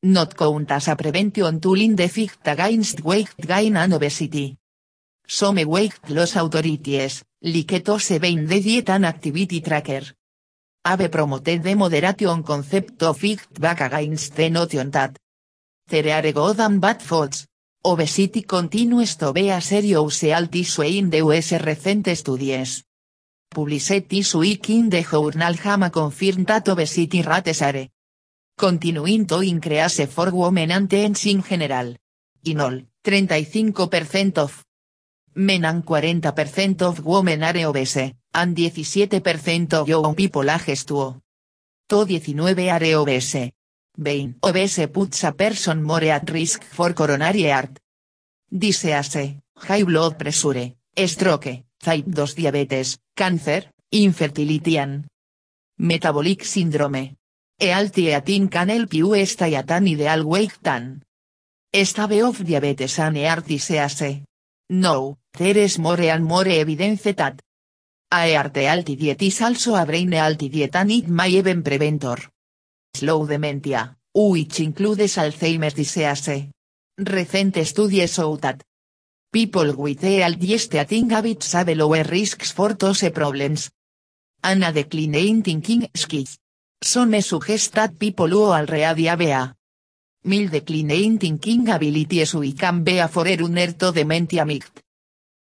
not 0.03 0.37
count 0.37 0.69
as 0.71 0.87
a 0.87 0.95
prevention 0.95 1.59
tool 1.59 1.81
in 1.81 1.95
the 1.95 2.07
fight 2.07 2.45
against 2.45 3.03
weight 3.03 3.33
gain 3.39 3.75
and 3.75 3.93
obesity. 3.93 4.55
Some 5.27 5.65
weight 5.65 5.97
loss 6.09 6.35
authorities, 6.35 7.23
like 7.41 7.83
to 7.83 7.99
seven 7.99 8.45
the 8.45 8.61
diet 8.61 8.89
and 8.89 9.05
activity 9.05 9.61
tracker. 9.61 10.03
Have 10.85 11.09
promoted 11.09 11.63
the 11.63 11.73
moderation 11.73 12.43
concept 12.43 13.01
of 13.01 13.17
fight 13.17 13.59
back 13.59 13.81
against 13.81 14.35
the 14.35 14.49
notion 14.51 14.91
that 14.91 15.17
there 15.89 16.13
are 16.13 16.61
and 16.61 16.79
bad 16.79 17.01
foods. 17.01 17.47
Obesity 17.83 18.43
continues 18.43 19.15
to 19.15 19.33
be 19.33 19.49
a 19.49 19.59
serious 19.59 20.21
health 20.21 20.53
issue 20.53 20.83
in 20.83 21.09
the 21.09 21.17
US 21.17 21.51
recent 21.53 22.07
studies. 22.15 22.83
This 23.55 24.35
week 24.35 24.69
in 24.69 24.89
the 24.89 25.01
journal 25.01 25.53
JAMA 25.53 25.89
confirmed 25.89 26.45
that 26.47 26.67
obesity 26.67 27.21
rates 27.21 27.61
are 27.61 27.87
continuing 28.57 29.25
to 29.25 29.39
increase 29.39 30.05
for 30.07 30.29
women 30.31 30.71
and 30.71 30.89
teens 30.89 31.25
in 31.25 31.41
general. 31.41 31.95
In 32.43 32.59
all, 32.59 32.81
35% 33.01 34.37
of. 34.39 34.61
Men 35.35 35.63
and 35.63 35.85
40% 35.85 36.81
of 36.81 37.05
women 37.05 37.43
are 37.43 37.65
obese, 37.65 38.13
and 38.33 38.57
17% 38.57 39.73
of 39.73 39.87
young 39.87 40.15
people 40.15 40.49
ages 40.49 40.83
to 40.85 41.21
to 41.87 42.05
19 42.05 42.69
are 42.69 42.95
obese. 42.95 43.53
Being 43.97 44.35
obese 44.43 44.87
puts 44.87 45.23
a 45.23 45.31
person 45.31 45.81
more 45.81 46.03
at 46.03 46.29
risk 46.29 46.61
for 46.63 46.93
coronary 46.93 47.49
heart. 47.49 47.79
Disease, 48.51 49.37
high 49.55 49.83
blood 49.83 50.19
pressure, 50.19 50.75
stroke, 51.07 51.63
type 51.85 52.09
2 52.09 52.41
diabetes, 52.41 52.97
cancer, 53.15 53.71
infertility 53.91 54.79
and 54.79 55.05
metabolic 55.77 56.43
syndrome. 56.43 57.15
E 57.57 57.67
healthy 57.67 58.11
eating 58.11 58.49
can 58.49 58.69
help 58.69 58.93
you 58.93 59.25
stay 59.25 59.55
at 59.55 59.69
an 59.69 59.87
ideal 59.87 60.25
weight 60.25 60.57
tan. 60.63 61.03
Stave 61.71 62.23
of 62.23 62.43
diabetes 62.43 62.99
and 62.99 63.17
heart 63.17 63.45
disease. 63.45 64.23
No, 64.71 65.17
there 65.37 65.59
is 65.59 65.77
more 65.77 66.01
and 66.01 66.25
more 66.25 66.47
evidence 66.47 67.03
that 67.03 67.39
a 68.11 68.33
healthy 68.33 68.95
diet 68.95 69.21
is 69.21 69.41
also 69.41 69.75
a 69.75 69.85
brain 69.85 70.11
healthy 70.11 70.49
diet 70.49 70.75
and 70.75 70.91
it 70.91 71.07
may 71.07 71.29
even 71.29 71.61
preventor 71.61 72.17
slow 72.95 73.27
dementia, 73.27 73.95
which 74.13 74.59
includes 74.61 75.17
Alzheimer's 75.17 75.75
disease. 75.75 76.49
Recent 76.97 77.57
studies 77.65 78.13
show 78.13 78.37
that 78.37 78.63
people 79.31 79.73
with 79.75 80.01
healthy 80.01 80.53
eating 80.53 81.09
habits 81.09 81.53
have 81.53 81.69
lower 81.69 82.03
risks 82.03 82.51
for 82.51 82.73
those 82.73 83.09
problems. 83.11 83.71
And 84.43 84.63
a 84.63 84.71
decline 84.71 85.15
in 85.15 85.41
thinking 85.41 85.89
skills. 85.93 86.37
Some 86.83 87.21
suggest 87.21 87.73
that 87.73 87.97
people 87.97 88.27
who 88.27 88.43
already 88.43 89.05
have 89.05 89.21
a 89.21 89.55
mild 90.23 90.51
decline 90.51 90.91
in 90.91 91.17
thinking 91.17 91.69
abilities 91.69 92.33
we 92.35 92.53
can 92.53 92.83
be 92.83 92.99
a 92.99 93.07
forerunner 93.07 93.73
to 93.73 93.91
dementia 93.91 94.45
might 94.45 94.63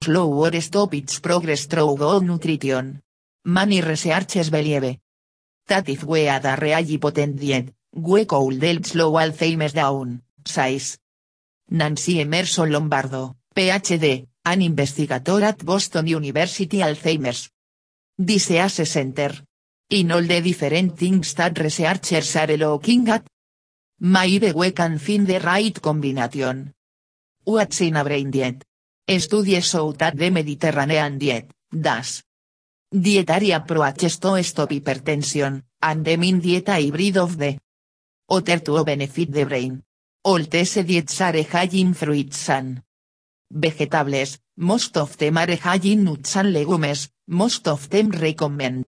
slow 0.03 0.45
or 0.45 0.61
stop 0.61 0.93
its 0.93 1.19
progress 1.19 1.67
through 1.67 1.95
good 1.95 2.23
nutrition. 2.23 3.01
Many 3.45 3.81
researchers 3.81 4.49
believe. 4.49 4.97
That 5.67 5.89
if 5.89 6.03
we 6.03 6.23
had 6.23 6.45
a 6.45 6.57
really 6.59 6.97
potent 6.97 7.39
diet, 7.39 7.73
we 7.93 8.25
could 8.25 8.61
help 8.61 8.85
slow 8.85 9.13
Alzheimer's 9.13 9.73
down, 9.73 10.21
says 10.45 10.97
Nancy 11.69 12.19
Emerson 12.19 12.71
Lombardo, 12.71 13.35
PhD, 13.53 14.27
an 14.45 14.61
investigator 14.61 15.43
at 15.43 15.63
Boston 15.63 16.07
University 16.07 16.81
Alzheimer's 16.81 17.49
Disease 18.17 18.85
Center. 18.85 19.45
In 19.89 20.11
all 20.11 20.23
the 20.23 20.41
different 20.41 20.97
things 20.97 21.33
that 21.33 21.59
researchers 21.59 22.35
are 22.37 22.55
looking 22.55 23.09
at, 23.09 23.25
maybe 23.99 24.53
we 24.53 24.71
can 24.71 24.97
find 24.99 25.27
the 25.27 25.39
right 25.39 25.81
combination. 25.81 26.71
What's 27.43 27.81
in 27.81 27.97
a 27.97 28.03
brain 28.03 28.31
diet? 28.31 28.63
Studies 29.05 29.69
show 29.69 29.91
that 29.93 30.15
the 30.15 30.29
Mediterranean 30.29 31.17
diet, 31.17 31.51
das 31.69 32.23
dietary 32.89 33.51
approaches 33.51 34.19
to 34.19 34.41
stop 34.43 34.69
hypertension, 34.69 35.63
and 35.81 36.05
the 36.05 36.15
mean 36.17 36.39
diet 36.39 36.69
hybrid 36.69 37.17
of 37.17 37.37
the 37.37 37.57
other 38.29 38.59
to 38.59 38.83
benefit 38.85 39.31
the 39.31 39.43
brain. 39.43 39.83
All 40.23 40.39
these 40.39 40.75
diets 40.75 41.19
are 41.19 41.43
high 41.43 41.69
in 41.73 41.93
fruits 41.93 42.49
and 42.49 42.81
vegetables, 43.53 44.39
most 44.57 44.97
of 44.97 45.17
them 45.17 45.37
are 45.37 45.55
high 45.55 45.79
in 45.83 46.03
nuts 46.03 46.35
and 46.37 46.53
legumes, 46.53 47.09
most 47.27 47.67
of 47.67 47.89
them 47.89 48.09
recommend. 48.09 48.85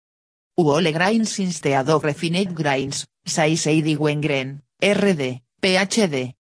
Whole 0.57 0.91
grains 0.91 1.39
instead 1.39 1.89
of 1.89 2.03
refined 2.03 2.55
grains, 2.55 3.07
says 3.25 3.65
Heidi 3.65 3.95
Wengren, 3.95 4.61
RD, 4.81 5.41
PhD. 5.61 6.33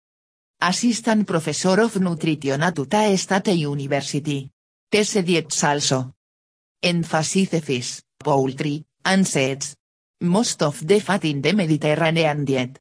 Assistant 0.59 1.27
Professor 1.27 1.83
of 1.83 2.01
Nutrition 2.01 2.63
at 2.63 2.79
Utah 2.79 3.15
State 3.17 3.55
University. 3.57 4.51
These 4.91 5.23
diets 5.23 5.63
also. 5.65 6.15
Emphasize 6.83 7.61
fish, 7.61 8.01
poultry, 8.19 8.83
and 9.05 9.27
seeds. 9.27 9.77
Most 10.23 10.63
of 10.63 10.87
the 10.87 10.99
fat 11.01 11.27
in 11.27 11.43
the 11.43 11.53
Mediterranean 11.53 12.45
diet. 12.47 12.81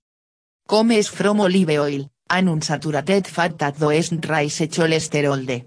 Comes 0.67 1.09
from 1.09 1.41
olive 1.41 1.69
oil, 1.69 2.09
unsaturated 2.29 3.27
fat 3.27 3.57
that 3.57 3.77
doesn't 3.79 4.25
rise 4.25 4.67
cholesterol 4.67 5.45
de. 5.45 5.65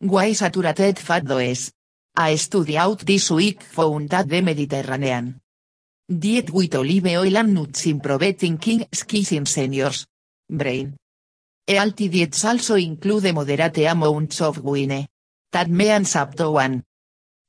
Why 0.00 0.32
saturated 0.32 0.98
fat 0.98 1.24
does? 1.24 1.72
A 2.16 2.36
study 2.36 2.76
out 2.76 3.06
this 3.06 3.30
week 3.30 3.62
found 3.62 4.08
that 4.10 4.28
the 4.28 4.40
Mediterranean 4.42 5.40
diet 6.08 6.50
with 6.50 6.74
olive 6.74 7.06
oil 7.06 7.36
and 7.36 7.54
nuts 7.54 7.86
improve 7.86 8.36
thinking 8.36 8.86
skills 8.92 9.32
in 9.32 9.46
seniors 9.46 10.06
brain. 10.48 10.96
Healthy 11.66 12.08
diets 12.08 12.44
also 12.44 12.76
include 12.76 13.32
moderate 13.34 13.78
amounts 13.86 14.40
of 14.40 14.64
wine. 14.64 15.06
That 15.52 15.68
means 15.68 16.16
up 16.16 16.34
to 16.36 16.50
one 16.50 16.82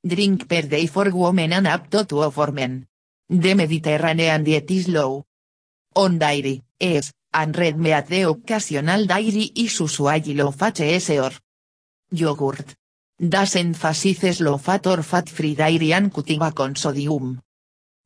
drink 0.06 0.48
per 0.48 0.62
day 0.62 0.86
for 0.86 1.10
women 1.10 1.52
and 1.52 1.66
up 1.66 1.90
to 1.90 2.04
two 2.04 2.30
for 2.30 2.52
men. 2.52 2.86
The 3.28 3.54
Mediterranean 3.54 4.44
diet 4.44 4.70
is 4.70 4.88
low 4.88 5.24
on 5.96 6.18
dairy, 6.18 6.62
es, 6.80 7.12
and 7.32 7.54
red 7.54 7.76
meat 7.76 8.08
de 8.08 8.24
occasional 8.26 9.06
dairy 9.06 9.52
is 9.54 9.78
usually 9.78 10.34
low 10.34 10.50
fat 10.50 10.80
or 10.80 11.32
yogurt. 12.10 12.74
Das 13.18 13.54
emphasizes 13.56 14.40
low 14.40 14.58
fat 14.58 14.86
or 14.86 15.02
fat 15.02 15.28
free 15.28 15.54
dairy 15.54 15.92
and 15.92 16.10
cutiva 16.10 16.52
con 16.52 16.74
sodium. 16.74 17.40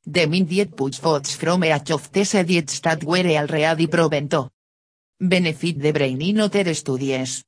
The 0.04 0.26
min 0.26 0.46
diet 0.46 0.74
puts 0.76 0.98
foods 0.98 1.36
from 1.36 1.64
each 1.64 1.90
of 1.90 2.10
these 2.12 2.32
diets 2.44 2.80
that 2.82 3.04
were 3.04 3.38
already 3.38 3.86
provento. 3.86 4.50
Benefit 5.18 5.78
de 5.78 5.92
brain 5.92 6.20
in 6.20 6.40
other 6.40 6.74
studies. 6.74 7.44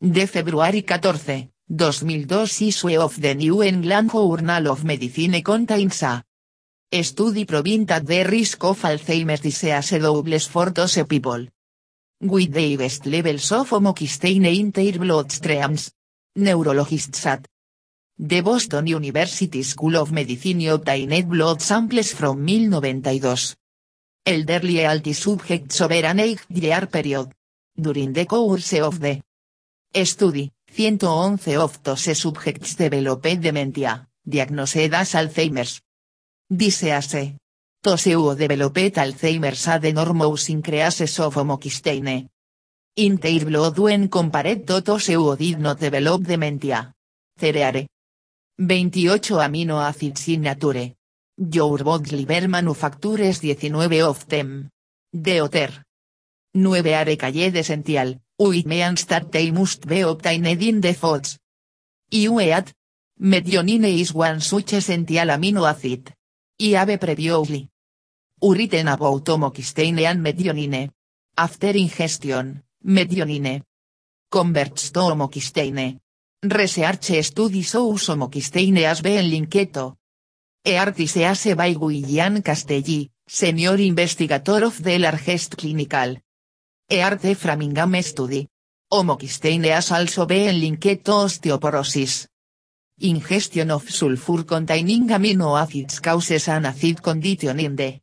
De 0.00 0.26
February 0.26 0.82
14, 0.82 1.50
2002 1.68 2.66
issue 2.66 3.00
of 3.00 3.20
the 3.20 3.34
New 3.34 3.62
England 3.62 4.10
Journal 4.10 4.68
of 4.68 4.84
Medicine 4.84 5.42
contains 5.42 6.02
study 7.00 7.46
proving 7.46 7.86
the 7.86 8.26
risk 8.28 8.62
of 8.64 8.82
Alzheimer's 8.82 9.40
disease 9.40 9.98
doubles 9.98 10.46
for 10.46 10.70
those 10.70 11.02
people 11.08 11.46
with 12.20 12.52
the 12.52 12.76
highest 12.76 13.06
levels 13.06 13.50
of 13.52 13.70
homocysteine 13.70 14.54
in 14.58 14.70
their 14.70 14.92
bloodstreams. 14.92 15.90
Neurologists 16.36 17.26
at 17.26 17.46
the 18.18 18.40
Boston 18.42 18.86
University 18.86 19.62
School 19.62 19.96
of 19.96 20.12
Medicine 20.12 20.68
obtained 20.68 21.28
blood 21.28 21.60
samples 21.60 22.12
from 22.12 22.44
1092 22.44 23.54
elderly 24.24 24.76
healthy 24.76 25.14
subjects 25.14 25.80
over 25.80 25.94
an 25.94 26.20
eight-year 26.20 26.86
period. 26.86 27.32
During 27.74 28.12
the 28.12 28.26
course 28.26 28.74
of 28.74 29.00
the 29.00 29.20
study, 30.04 30.52
111 30.76 31.56
of 31.56 31.82
those 31.82 32.16
subjects 32.16 32.76
developed 32.76 33.40
dementia, 33.40 34.06
diagnosed 34.28 34.76
as 34.76 35.14
Alzheimer's. 35.14 35.80
Disease. 36.54 37.34
Those 37.82 38.04
who 38.12 38.34
developed 38.34 38.98
Alzheimer's 38.98 39.64
had 39.64 39.86
enormous 39.86 40.50
increases 40.50 41.18
of 41.20 41.34
homocysteine. 41.36 42.28
In 42.96 43.16
their 43.16 43.46
blood 43.46 43.78
when 43.78 44.10
compared 44.10 44.66
to 44.66 44.82
those 44.82 45.06
who 45.06 45.34
did 45.34 45.58
not 45.58 45.80
develop 45.80 46.22
dementia. 46.24 46.92
Cereare. 47.40 47.88
28 48.58 49.40
amino 49.40 49.80
acids 49.80 50.28
in 50.28 50.42
nature. 50.42 50.94
Your 51.38 51.82
body 51.82 52.26
manufactures 52.26 53.42
19 53.42 54.02
of 54.02 54.28
them. 54.28 54.68
De 55.10 55.40
other. 55.40 55.82
9 56.52 56.86
are 56.92 57.16
called 57.16 57.56
essential, 57.56 58.20
which 58.36 58.66
means 58.66 59.06
that 59.06 59.32
they 59.32 59.50
must 59.50 59.86
be 59.86 60.02
obtained 60.02 60.62
in 60.62 60.82
the 60.82 60.92
foods. 60.92 61.38
You 62.10 62.38
eat. 62.40 62.74
Methionine 63.18 63.98
is 63.98 64.12
one 64.12 64.40
such 64.42 64.74
essential 64.74 65.30
amino 65.30 65.66
acid. 65.66 66.12
I 66.60 66.76
have 66.76 66.98
previously 66.98 67.68
written 68.40 68.88
about 68.88 69.24
homocysteine 69.24 70.04
and 70.04 70.20
methionine. 70.20 70.90
After 71.36 71.76
ingestion, 71.76 72.62
methionine 72.84 73.62
converts 74.30 74.90
to 74.90 75.00
homocysteine. 75.00 75.98
Research 76.42 77.22
studies 77.22 77.70
shows 77.70 78.08
homocysteine 78.08 78.84
as 78.84 79.00
being 79.00 79.30
linked 79.30 79.72
to 79.72 79.96
Eartisease 80.64 81.54
by 81.56 81.74
Guillian 81.74 82.42
Castelli, 82.42 83.10
senior 83.26 83.80
investigator 83.80 84.64
of 84.64 84.80
the 84.82 84.98
largest 84.98 85.56
clinical 85.56 86.16
Earte 86.88 87.34
Framingham 87.34 88.00
study. 88.02 88.48
Homocysteine 88.92 89.70
as 89.70 89.90
also 89.90 90.26
being 90.26 90.60
linked 90.60 91.04
to 91.04 91.12
osteoporosis. 91.12 92.28
Ingestion 93.00 93.70
of 93.70 93.90
sulfur 93.90 94.44
containing 94.44 95.08
amino 95.08 95.58
acids 95.58 95.98
causes 95.98 96.48
an 96.48 96.66
acid 96.66 97.02
condition 97.02 97.58
in 97.58 97.74
the 97.74 98.00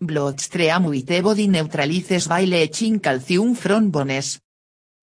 bloodstream 0.00 0.84
with 0.84 1.22
body 1.22 1.48
neutralizes 1.48 2.28
by 2.28 2.44
leaching 2.44 3.00
calcium 3.00 3.54
from 3.54 3.90
bones. 3.90 4.40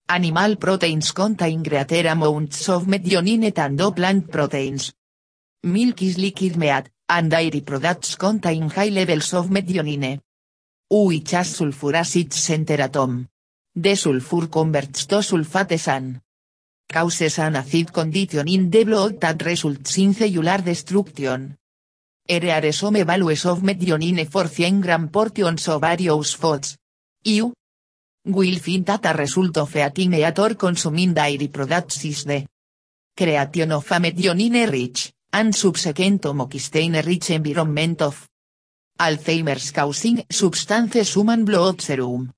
Animal 0.08 0.56
proteins 0.56 1.12
contain 1.12 1.62
greater 1.62 2.08
amounts 2.08 2.70
of 2.70 2.88
methionine 2.88 3.54
than 3.54 3.76
do 3.76 3.92
plant 3.92 4.32
proteins. 4.32 4.94
Milk 5.64 6.02
is 6.02 6.18
liquid 6.18 6.56
meat, 6.56 6.90
and 7.10 7.30
dairy 7.30 7.62
products 7.62 8.16
contain 8.16 8.70
high 8.70 8.90
levels 8.90 9.34
of 9.34 9.50
methionine. 9.50 10.22
Which 10.90 11.32
has 11.32 11.56
sulfur 11.56 11.96
acids 11.96 12.38
center 12.38 12.82
atom. 12.82 13.28
The 13.76 13.96
sulfur 13.96 14.48
converts 14.48 15.06
to 15.08 15.18
sulfates 15.18 15.88
and 15.88 16.22
causes 16.90 17.38
an 17.40 17.56
acid 17.56 17.94
condition 17.94 18.48
in 18.48 18.70
the 18.70 18.84
blood 18.84 19.22
that 19.22 19.42
results 19.46 19.98
in 20.00 20.14
cellular 20.14 20.58
destruction. 20.58 21.56
Here 22.28 22.52
are 22.52 22.72
some 22.72 23.06
values 23.06 23.46
of 23.46 23.62
methionine 23.62 24.28
for 24.28 24.46
100 24.46 24.82
gram 24.82 25.10
portions 25.10 25.68
of 25.68 25.82
various 25.82 26.34
foods. 26.34 26.78
You 27.24 27.54
will 28.26 28.60
find 28.60 28.86
that 28.86 29.06
a 29.06 29.14
result 29.14 29.58
of 29.58 29.76
eating 29.76 30.56
consuming 30.58 31.14
dairy 31.14 31.48
products 31.48 32.06
is 32.06 32.26
the 32.26 32.46
creation 33.16 33.72
of 33.72 33.92
a 33.92 34.00
methionine 34.00 34.72
rich 34.72 35.12
and 35.32 35.56
subsequent 35.56 36.24
homocysteine 36.24 37.06
rich 37.06 37.30
environment 37.30 38.02
of 38.02 38.28
Alzheimer's 39.00 39.72
causing 39.72 40.26
substances 40.30 41.14
human 41.14 41.46
blood 41.46 41.82
serum. 41.82 42.34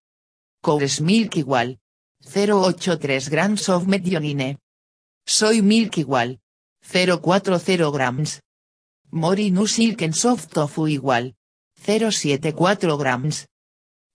Cow's 0.63 1.01
milk 1.01 1.37
igual. 1.37 1.80
083 2.33 3.29
grams 3.29 3.69
of 3.69 3.87
methionine. 3.87 4.57
Soy 5.25 5.61
milk 5.61 5.97
igual. 5.97 6.39
040 6.81 7.91
grams. 7.91 8.41
Morinu 9.11 9.67
silken 9.67 10.13
soft 10.13 10.53
tofu 10.53 10.87
igual. 10.87 11.35
074 11.85 12.97
grams. 12.97 13.47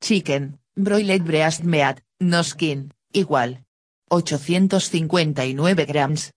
Chicken, 0.00 0.58
broiled 0.74 1.24
breast 1.24 1.64
meat, 1.64 2.02
no 2.20 2.42
skin, 2.42 2.92
igual. 3.12 3.64
859 4.10 5.86
grams. 5.86 6.32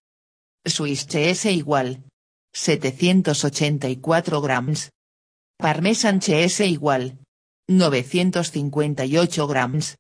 Swiss 0.66 1.06
cheese 1.08 1.52
igual. 1.52 2.04
784 2.54 4.42
grams. 4.42 4.90
Parmesan 5.58 6.20
cheese 6.20 6.66
igual. 6.66 7.18
958 7.68 9.48
grams. 9.48 9.96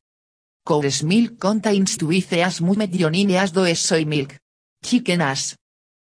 Cow's 0.70 1.02
milk 1.02 1.40
contains 1.40 1.98
twice 1.98 2.34
as 2.34 2.62
much 2.62 2.78
methionine 2.78 3.34
as 3.42 3.52
does 3.52 3.80
soy 3.80 4.06
milk. 4.06 4.38
Chicken 4.84 5.22
as. 5.22 5.56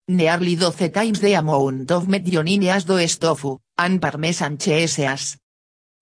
Nearly 0.09 0.57
12 0.57 0.93
times 0.93 1.21
the 1.21 1.35
amount 1.35 1.89
of 1.93 2.09
methionine 2.09 2.67
as 2.67 2.85
does 2.85 3.17
tofu, 3.17 3.61
and 3.79 4.01
parmesan 4.03 4.59
cheese 4.59 4.99
as. 4.99 5.37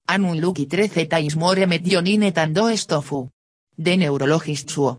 And 0.09 0.25
unlucky 0.25 0.65
13 0.65 1.07
times 1.07 1.37
more 1.37 1.67
methionine 1.67 2.33
than 2.33 2.55
does 2.55 2.87
tofu. 2.87 3.29
The 3.77 3.99
neurologist 3.99 4.71
who 4.71 4.99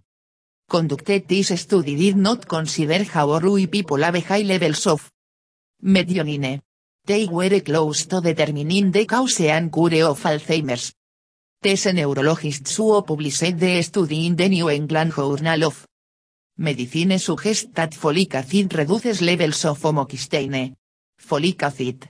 conducted 0.69 1.27
this 1.27 1.59
study 1.59 1.95
did 1.95 2.17
not 2.17 2.47
consider 2.47 3.03
how 3.05 3.39
Rui 3.39 3.65
people 3.65 4.03
have 4.03 4.23
high 4.27 4.43
levels 4.43 4.85
of 4.85 5.09
Methionine. 5.83 6.61
They 7.03 7.25
were 7.25 7.61
close 7.61 8.05
to 8.05 8.21
determining 8.21 8.91
the 8.91 9.05
cause 9.05 9.41
and 9.41 9.73
cure 9.73 10.05
of 10.05 10.21
Alzheimer's. 10.21 10.93
These 11.61 11.91
neurologists 11.91 12.77
who 12.77 13.01
published 13.01 13.57
the 13.59 13.83
study 13.83 14.27
in 14.27 14.37
the 14.37 14.47
New 14.47 14.69
England 14.69 15.11
Journal 15.11 15.65
of 15.65 15.85
Medicine 16.57 17.19
suggest 17.19 17.73
that 17.73 17.91
folic 17.91 18.33
acid 18.35 18.73
reduces 18.73 19.21
levels 19.21 19.65
of 19.65 19.77
homocysteine. 19.81 20.73
Folic 21.19 21.61
acid 21.63 22.07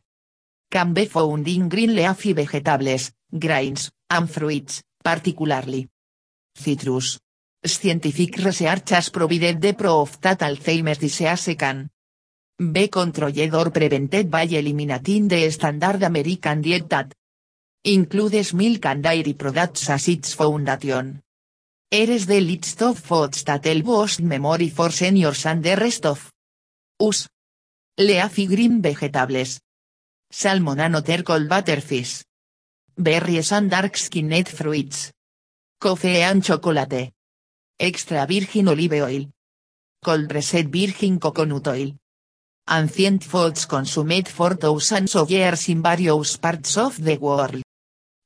can 0.69 0.93
be 0.93 1.05
found 1.05 1.47
in 1.47 1.67
green 1.67 1.95
leafy 1.95 2.33
vegetables, 2.33 3.11
grains, 3.31 3.89
and 4.11 4.29
fruits, 4.29 4.83
particularly 5.03 5.87
citrus. 6.53 7.17
Scientific 7.65 8.37
research 8.37 8.91
has 8.91 9.09
provided 9.09 9.59
the 9.59 9.73
proof 9.73 10.21
that 10.21 10.41
Alzheimer's 10.41 10.99
disease 10.99 11.55
can 11.57 11.89
B 12.55 12.87
controlled 12.87 13.55
or 13.55 13.71
prevented 13.71 14.29
by 14.29 14.43
eliminating 14.43 15.27
the 15.27 15.49
standard 15.49 16.03
American 16.03 16.61
diet 16.61 16.87
that 16.89 17.15
includes 17.83 18.53
milk 18.53 18.85
and 18.85 19.03
dairy 19.03 19.33
products 19.33 19.89
as 19.89 20.07
its 20.07 20.33
foundation. 20.33 21.21
Eres 21.91 22.25
the 22.25 22.39
list 22.39 22.81
of 22.83 22.99
foods 22.99 23.43
that 23.45 23.65
memory 24.21 24.69
for 24.69 24.91
seniors 24.91 25.45
and 25.45 25.63
the 25.63 25.75
rest 25.75 26.05
of 26.05 26.31
us. 26.99 27.27
Leafy 27.97 28.47
green 28.47 28.81
vegetables. 28.81 29.59
Salmon 30.31 30.79
anoter 30.79 31.23
cold 31.23 31.49
butterfish. 31.49 32.23
Berries 32.97 33.51
and 33.53 33.71
dark 33.71 33.97
skinned 33.97 34.47
fruits. 34.47 35.11
Coffee 35.79 36.21
and 36.21 36.43
chocolate. 36.43 37.11
Extra 37.79 38.25
virgin 38.27 38.67
olive 38.67 39.01
oil. 39.01 39.25
Cold 40.03 40.31
reset 40.31 40.67
virgin 40.67 41.19
coconut 41.19 41.67
oil. 41.67 41.95
Ancient 42.69 43.23
foods 43.23 43.65
consumed 43.65 44.27
for 44.27 44.53
thousands 44.53 45.15
of 45.15 45.31
years 45.31 45.69
in 45.69 45.81
various 45.81 46.37
parts 46.37 46.77
of 46.77 47.03
the 47.03 47.17
world. 47.17 47.63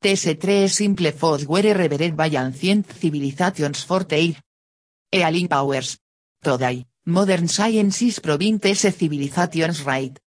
TS3 0.03 0.67
simple 0.67 1.45
were 1.47 1.73
revered 1.73 2.13
by 2.17 2.27
ancient 2.27 2.91
civilizations 2.91 3.83
for 3.85 4.03
their 4.03 4.35
healing 5.09 5.47
powers. 5.47 5.97
Today, 6.43 6.85
modern 7.05 7.47
science 7.47 8.01
is 8.01 8.19
proving 8.19 8.57
these 8.57 8.81
civilizations 8.81 9.81
right. 9.85 10.19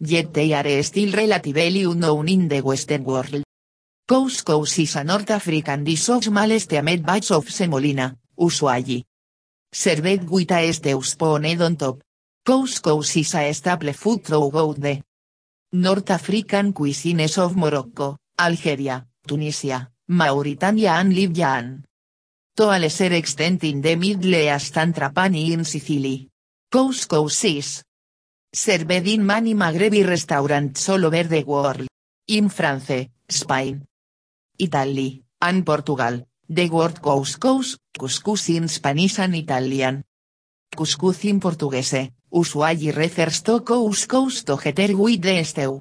Yet 0.00 0.34
they 0.34 0.52
are 0.52 0.82
still 0.82 1.12
relatively 1.12 1.84
unknown 1.84 2.28
in 2.28 2.48
the 2.48 2.60
Western 2.60 3.04
world. 3.04 3.44
Couscous 4.08 4.78
is 4.80 4.96
a 4.96 5.04
North 5.04 5.30
African 5.30 5.84
dish 5.84 6.08
of 6.08 6.24
small 6.24 6.58
steamed 6.58 7.08
of 7.30 7.48
semolina, 7.48 8.16
usually. 8.36 9.04
Served 9.72 10.28
with 10.28 10.50
a 10.50 10.72
stew 10.72 11.00
on 11.22 11.76
top. 11.76 12.02
Couscous 12.44 13.16
is 13.16 13.34
a 13.36 13.52
staple 13.52 13.92
food 13.92 14.24
throughout 14.24 14.80
the 14.80 15.00
North 15.72 16.10
African 16.10 16.72
cuisines 16.72 17.38
of 17.38 17.56
Morocco, 17.56 18.18
Algeria, 18.36 19.06
Tunisia, 19.24 19.92
Mauritania 20.08 20.94
and 20.98 21.14
Libya 21.14 21.80
To 22.56 22.70
a 22.70 22.78
extent 23.16 23.64
in 23.64 23.80
the 23.80 23.96
Middle 23.96 24.32
Trapani 24.92 25.52
in 25.52 25.64
Sicily. 25.64 26.30
Couscous 26.70 27.44
is 27.44 27.82
served 28.52 29.08
in 29.08 29.26
many 29.26 29.54
Maghrebi 29.54 30.06
restaurants 30.06 30.88
all 30.88 31.04
over 31.04 31.24
the 31.24 31.42
world. 31.44 31.86
In 32.28 32.48
France, 32.50 33.10
Spain, 33.28 33.84
Italy, 34.56 35.22
and 35.40 35.64
Portugal, 35.64 36.26
the 36.48 36.68
word 36.70 37.00
couscous, 37.02 37.78
couscous 37.98 38.48
in 38.50 38.68
Spanish 38.68 39.18
and 39.18 39.34
Italian. 39.34 40.04
Couscous 40.76 41.24
in 41.24 41.40
Portuguese, 41.40 42.12
usually 42.32 42.92
refers 42.92 43.42
to 43.42 43.60
couscous 43.60 44.44
together 44.44 44.96
with 44.96 45.22
the 45.22 45.42
stew. 45.44 45.80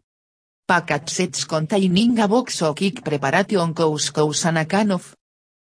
Packet 0.74 1.08
sets 1.08 1.46
containing 1.46 2.18
a 2.18 2.28
box 2.28 2.64
of 2.64 2.76
kick 2.76 3.04
preparation 3.04 3.76
couscous 3.76 4.46
and 4.46 4.58
a 4.58 4.66
can 4.66 4.90
of 4.90 5.16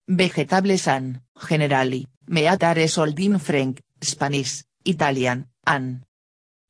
vegetables 0.07 0.87
and, 0.87 1.21
generally, 1.49 2.07
meat 2.29 2.63
are 2.63 2.87
sold 2.87 3.19
in 3.19 3.41
French, 3.41 3.81
Spanish, 4.01 4.63
Italian, 4.85 5.49
and 5.67 6.05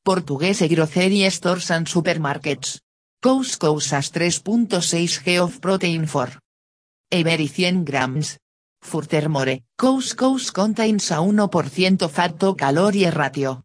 Portuguese 0.03 0.67
grocery 0.75 1.29
stores 1.29 1.71
and 1.71 1.87
supermarkets. 1.87 2.81
Couscous 3.21 3.91
has 3.91 4.11
3.6 4.11 5.23
g 5.23 5.37
of 5.37 5.61
protein 5.61 6.07
for 6.07 6.31
every 7.13 7.47
100 7.47 7.85
grams. 7.85 8.39
Furthermore, 8.81 9.61
couscous 9.77 10.51
contains 10.51 11.11
a 11.11 11.17
1% 11.17 12.09
fat 12.09 12.41
to 12.41 12.55
calorie 12.55 13.11
ratio. 13.11 13.63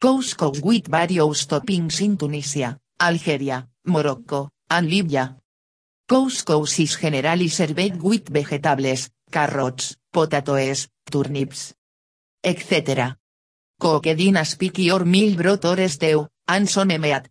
Couscous 0.00 0.60
with 0.64 0.88
various 0.88 1.46
toppings 1.46 2.00
in 2.00 2.16
Tunisia, 2.16 2.76
Algeria, 2.98 3.68
Morocco, 3.84 4.50
and 4.68 4.88
Libya. 4.88 5.36
Couscous 6.06 6.78
is 6.80 6.96
generally 6.96 7.48
with 8.00 8.28
vegetables, 8.28 9.10
carrots, 9.30 9.96
potatoes, 10.10 10.88
turnips, 11.10 11.74
etc. 12.42 13.16
Cooked 13.78 14.20
in 14.20 14.36
a 14.36 14.44
spiky 14.44 14.90
or 14.90 15.04
meal 15.04 15.36
broth 15.36 15.64
or 15.64 15.88
stew, 15.88 16.28
and 16.48 16.68
some 16.68 16.88
meat. 16.98 17.30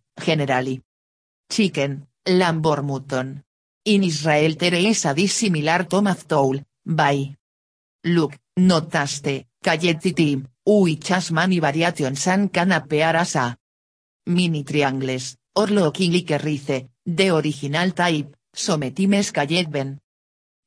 Chicken, 1.48 2.06
lamb 2.26 2.66
or 2.66 2.82
mutton. 2.82 3.44
In 3.84 4.02
Israel 4.02 4.54
there 4.56 4.74
is 4.74 5.04
a 5.04 5.14
dish 5.14 5.32
similar 5.32 5.84
to 5.84 6.00
maftoul, 6.00 6.64
by 6.84 7.36
Look, 8.06 8.38
not 8.56 8.90
taste, 8.90 9.46
team, 10.14 10.46
which 10.66 11.08
has 11.08 11.30
many 11.30 11.58
variations 11.58 12.26
and 12.26 12.50
a 12.54 13.58
mini 14.26 14.62
triangles, 14.62 15.36
or 15.56 15.66
looking 15.68 16.12
like 16.12 16.42
rice, 16.42 16.88
the 17.04 17.30
original 17.30 17.90
type, 17.92 18.36
sometimes 18.52 19.30
called 19.30 19.70
ben. 19.70 20.00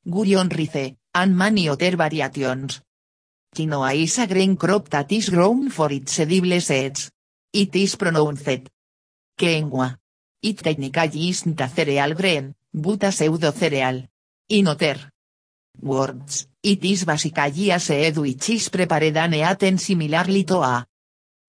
Gurion 0.06 0.48
rice, 0.48 0.96
and 1.14 1.36
many 1.36 1.68
other 1.68 1.96
variations. 1.96 2.80
Quinoa 3.54 3.94
is 3.94 4.18
a 4.18 4.26
green 4.26 4.56
crop 4.56 4.88
that 4.90 5.10
is 5.12 5.30
grown 5.30 5.70
for 5.70 5.92
its 5.92 6.20
edible 6.20 6.60
seeds. 6.60 7.10
It 7.52 7.74
is 7.76 7.96
pronounced 7.96 8.70
quinoa. 9.36 9.98
It 10.42 10.58
technically 10.58 11.28
isn't 11.28 11.60
cereal 11.68 12.14
grain, 12.14 12.54
but 12.72 13.04
a 13.04 13.12
pseudo 13.12 13.52
cereal. 13.52 14.08
In 14.48 14.68
other 14.68 15.12
words, 15.80 16.48
it 16.62 16.84
is 16.84 17.04
basically 17.04 17.70
a 17.70 17.78
seed 17.78 18.16
which 18.16 18.50
is 18.50 18.68
prepared 18.68 19.16
and 19.16 19.34
eaten 19.34 19.78
similarly 19.78 20.44
to 20.44 20.58
a 20.62 20.86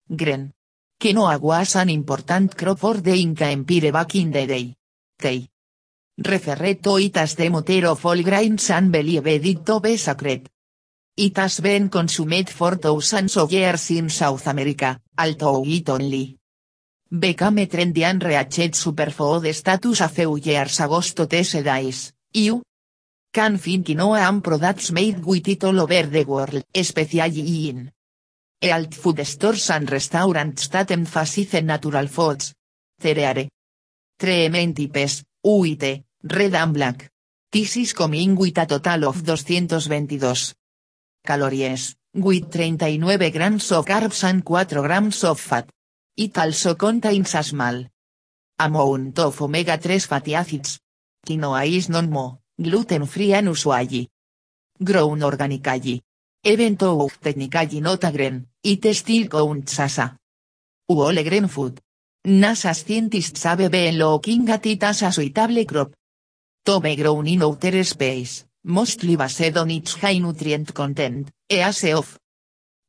grain. 0.08 0.52
Quinoa 1.00 1.40
was 1.40 1.76
an 1.76 1.88
important 1.88 2.54
crop 2.54 2.78
for 2.78 3.00
the 3.00 3.14
Inca 3.14 3.46
Empire 3.46 3.90
back 3.90 4.14
in 4.16 4.30
the 4.30 4.46
day. 4.46 4.76
They 5.18 5.48
referred 6.18 6.82
to 6.82 6.98
it 6.98 7.16
as 7.16 7.34
the 7.36 7.48
mother 7.48 7.86
of 7.86 8.04
and 8.04 8.92
to 8.92 9.80
be 9.80 9.96
been 11.62 11.88
consumed 11.88 12.50
for 12.50 12.76
thousands 12.76 13.36
of 13.38 13.50
years 13.50 13.90
in 13.92 14.10
South 14.10 14.46
America, 14.46 15.00
although 15.16 15.64
it 15.64 15.88
only 15.88 16.36
became 17.08 17.66
trendy 17.66 18.02
and 18.02 18.22
reached 18.22 18.74
superfood 18.74 19.54
status 19.54 20.02
a 20.02 20.08
few 20.08 20.36
years 20.36 20.80
ago 20.80 21.00
to 21.00 21.24
these 21.24 21.62
days, 21.62 22.12
you 22.34 22.60
can 23.32 23.56
find 23.56 23.86
quinoa 23.86 24.28
and 24.28 24.44
products 24.44 24.92
made 24.92 25.24
with 25.24 25.48
it 25.48 25.64
all 25.64 25.80
over 25.80 26.02
the 26.02 26.24
world, 26.24 26.62
especially 26.74 27.70
in 27.70 27.90
health 28.62 28.94
food 28.94 29.24
stores 29.24 29.70
and 29.70 29.90
restaurants 29.90 30.68
that 30.68 30.90
emphasize 30.90 31.62
natural 31.62 32.06
foods. 32.08 32.54
There 32.98 33.24
are 33.26 33.48
three 34.18 34.48
main 34.50 34.74
types, 34.74 35.24
white, 35.42 36.04
red 36.22 36.54
and 36.54 36.74
black. 36.74 37.10
This 37.50 37.76
is 37.78 37.94
coming 37.94 38.36
with 38.36 38.58
a 38.58 38.66
total 38.66 39.08
of 39.08 39.24
222 39.24 40.54
calories, 41.24 41.96
with 42.14 42.52
39 42.52 43.30
grams 43.32 43.72
of 43.72 43.86
carbs 43.86 44.24
and 44.24 44.44
4 44.44 44.64
grams 44.82 45.24
of 45.24 45.40
fat. 45.40 45.68
It 46.16 46.36
also 46.36 46.74
contains 46.74 47.34
a 47.34 47.42
small 47.42 47.86
amount 48.58 49.18
of 49.18 49.40
omega-3 49.40 50.06
fatty 50.06 50.34
acids. 50.34 50.80
Quinoa 51.26 51.66
is 51.66 51.88
non-mo, 51.88 52.40
gluten-free 52.60 53.32
and 53.32 53.48
usually 53.48 54.08
grown 54.84 55.22
organically. 55.22 56.02
Even 56.42 56.76
though 56.76 57.10
technically 57.20 57.82
not 57.82 58.02
a 58.04 58.10
grain, 58.10 58.46
it 58.64 58.94
still 58.94 59.28
counts 59.28 59.78
as 59.78 59.98
a 59.98 60.16
whole 60.88 61.22
grain 61.22 61.48
food. 61.48 61.78
NASA 62.26 62.74
scientists 62.74 63.42
have 63.42 63.70
been 63.70 63.98
looking 63.98 64.48
at 64.48 64.64
a 64.64 64.94
suitable 64.94 65.64
crop. 65.66 65.92
To 66.64 66.80
be 66.80 66.96
grown 66.96 67.26
in 67.26 67.42
outer 67.42 67.84
space, 67.84 68.46
mostly 68.64 69.16
based 69.16 69.56
on 69.56 69.70
its 69.70 69.94
high 69.96 70.18
nutrient 70.18 70.72
content, 70.72 71.30
ease 71.46 71.84
of 71.92 72.18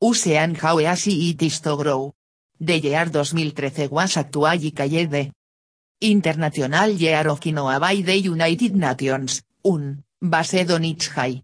use 0.00 0.26
and 0.28 0.56
how 0.56 0.80
easy 0.80 1.30
it 1.30 1.42
is 1.42 1.60
to 1.60 1.76
grow. 1.76 2.14
The 2.58 2.78
year 2.78 3.04
2013 3.04 3.90
was 3.90 4.16
actually 4.16 4.70
called 4.70 5.32
International 6.00 6.88
Year 6.88 7.28
of 7.28 7.40
Quinoa 7.40 7.78
by 7.78 7.96
the 7.96 8.16
United 8.18 8.74
Nations, 8.76 9.42
un, 9.64 10.02
based 10.22 10.70
on 10.70 10.84
its 10.84 11.08
high 11.08 11.42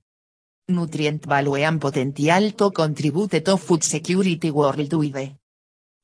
nutrient 0.69 1.25
value 1.25 1.65
and 1.65 1.81
potential 1.81 2.53
to 2.53 2.71
contribute 2.71 3.43
to 3.45 3.57
food 3.57 3.83
security 3.83 4.51
worldwide. 4.51 5.37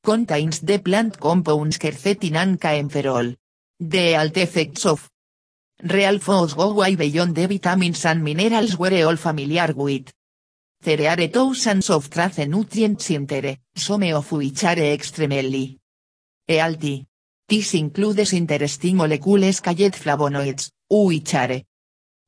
Contains 0.03 0.59
the 0.61 0.79
plant 0.79 1.19
compounds 1.19 1.77
quercetin 1.77 2.35
and 2.35 2.59
caempherol. 2.59 3.35
The 3.79 4.13
health 4.13 4.37
effects 4.37 4.85
of 4.85 5.09
real 5.83 6.19
foods 6.19 6.53
go 6.53 6.73
way 6.73 6.95
beyond 6.95 7.35
the 7.35 7.47
vitamins 7.47 8.05
and 8.05 8.23
minerals 8.23 8.77
we're 8.77 9.05
all 9.05 9.17
familiar 9.17 9.71
with. 9.75 10.11
There 10.81 11.09
are 11.09 11.27
thousands 11.27 11.89
of 11.89 12.09
trace 12.09 12.47
nutrients 12.47 13.09
in 13.11 13.25
there, 13.25 13.57
some 13.75 14.03
of 14.13 14.31
which 14.31 14.63
are 14.63 14.79
extremely 14.79 15.77
healthy. 16.47 17.05
This 17.47 17.75
includes 17.75 18.33
interesting 18.33 18.97
molecules 18.97 19.59
called 19.61 19.77
flavonoids, 19.77 20.71
which 20.89 21.35
are 21.35 21.61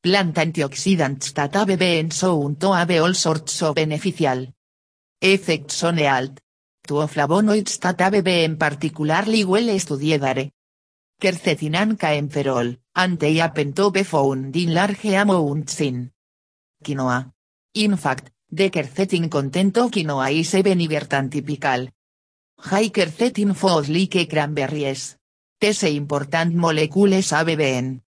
plant 0.08 0.38
antioxidants 0.38 1.34
that 1.34 1.54
have 1.56 1.78
been 1.78 2.10
shown 2.10 2.56
to 2.56 2.72
have 2.72 2.92
all 2.92 3.14
sorts 3.14 3.62
of 3.64 3.76
beneficial 3.76 4.48
effects 5.22 5.84
on 5.84 5.98
health. 5.98 6.40
Two 6.88 7.08
flavonoids 7.08 7.78
that 7.80 8.00
have 8.00 8.24
been 8.24 8.56
particularly 8.58 9.44
well 9.44 9.80
studied 9.80 10.52
quercetin 11.20 11.76
and 11.76 12.00
caempherol, 12.00 12.78
and 12.96 13.20
they 13.20 13.36
happen 13.36 13.74
to 13.74 13.92
be 13.92 14.04
found 14.04 14.56
in 14.56 14.74
large 14.74 15.04
amounts 15.06 15.82
in 15.82 16.12
quinoa. 16.84 17.34
In 17.74 17.98
fact, 17.98 18.32
The 18.50 18.70
quercetin 18.70 19.30
content 19.30 19.78
of 19.78 19.92
quinoa 19.92 20.32
is 20.32 20.56
even 20.56 20.80
typical. 21.30 21.90
Hiker 22.60 23.12
Zetin 23.12 23.54
Foods 23.54 23.90
like 23.90 24.30
cranberries. 24.30 25.18
Tese 25.60 25.90
important 25.90 26.56
molecules 26.56 27.34
ABBN. 27.34 28.07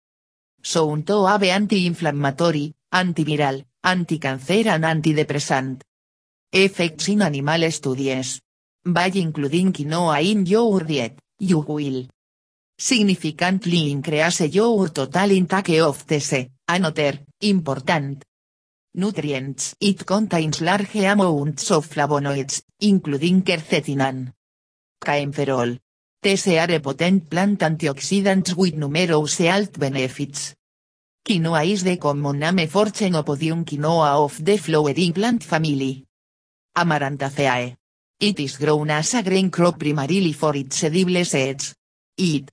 Sounto 0.61 1.27
ave 1.27 1.51
anti-inflammatory, 1.51 2.75
antiviral, 2.91 3.65
anticancer 3.83 4.69
and 4.69 4.85
antidepressant. 4.85 5.83
Effects 6.51 7.09
in 7.09 7.23
animal 7.23 7.71
studies. 7.71 8.41
By 8.85 9.11
including 9.15 9.73
quinoa 9.73 10.23
in 10.23 10.47
your 10.47 10.85
diet, 10.85 11.19
you 11.39 11.59
will 11.67 12.09
significantly 12.77 13.91
increase 13.91 14.49
your 14.49 14.89
total 14.91 15.31
intake 15.33 15.81
of 15.81 16.07
tese, 16.07 16.51
another, 16.67 17.25
important. 17.41 18.25
Nutrients 18.95 19.75
It 19.79 20.07
contains 20.07 20.61
large 20.61 20.97
amounts 20.97 21.71
of 21.71 21.87
flavonoids, 21.87 22.63
including 22.81 23.43
quercetin 23.43 24.01
and 24.01 24.33
caemferol. 25.05 25.79
These 26.21 26.81
potent 26.83 27.31
plant 27.31 27.61
antioxidants 27.61 28.57
with 28.57 28.75
numerous 28.75 29.39
health 29.39 29.79
benefits. 29.79 30.57
Quinoa 31.25 31.65
is 31.65 31.85
the 31.85 31.97
common 31.97 32.41
name 32.41 32.67
for 32.67 32.87
Chenopodium 32.87 33.65
quinoa 33.65 34.25
of 34.25 34.45
the 34.45 34.57
flowering 34.57 35.13
plant 35.13 35.45
family. 35.45 36.05
Amarantaceae. 36.77 37.77
It 38.19 38.41
is 38.41 38.57
grown 38.57 38.91
as 38.91 39.15
a 39.15 39.23
grain 39.23 39.49
crop 39.49 39.79
primarily 39.79 40.33
for 40.33 40.57
its 40.57 40.83
edible 40.83 41.25
seeds. 41.25 41.77
It 42.17 42.51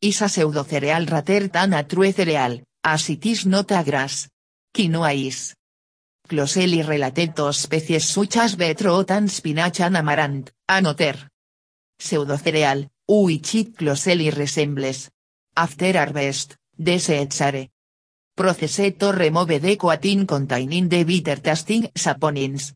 is 0.00 0.20
a 0.22 0.28
pseudo-cereal 0.28 1.06
rather 1.06 1.46
than 1.46 1.74
a 1.74 1.84
true 1.84 2.10
cereal, 2.10 2.60
as 2.82 3.10
it 3.10 3.24
is 3.26 3.46
not 3.46 3.70
a 3.70 3.84
grass. 3.84 4.28
Quinoa 4.74 5.14
is 5.14 5.54
closely 6.28 6.82
related 6.82 7.36
to 7.36 7.52
species 7.52 8.06
such 8.06 8.38
as 8.38 8.56
beetroot 8.56 9.08
and 9.12 9.30
spinach 9.30 9.78
and 9.82 9.96
amaranth, 9.96 10.50
another 10.68 11.14
pseudo-cereal, 11.98 12.88
which 13.06 13.74
closely 13.76 14.30
resembles. 14.30 15.10
After 15.56 15.92
harvest, 15.92 16.56
the 16.78 16.98
seeds 16.98 17.40
are 17.40 17.68
processed 18.36 18.98
to 18.98 19.12
remove 19.12 19.60
the 19.60 19.76
coating 19.76 20.26
containing 20.26 20.88
the 20.88 21.04
bitter 21.04 21.36
tasting 21.36 21.90
saponins. 21.94 22.72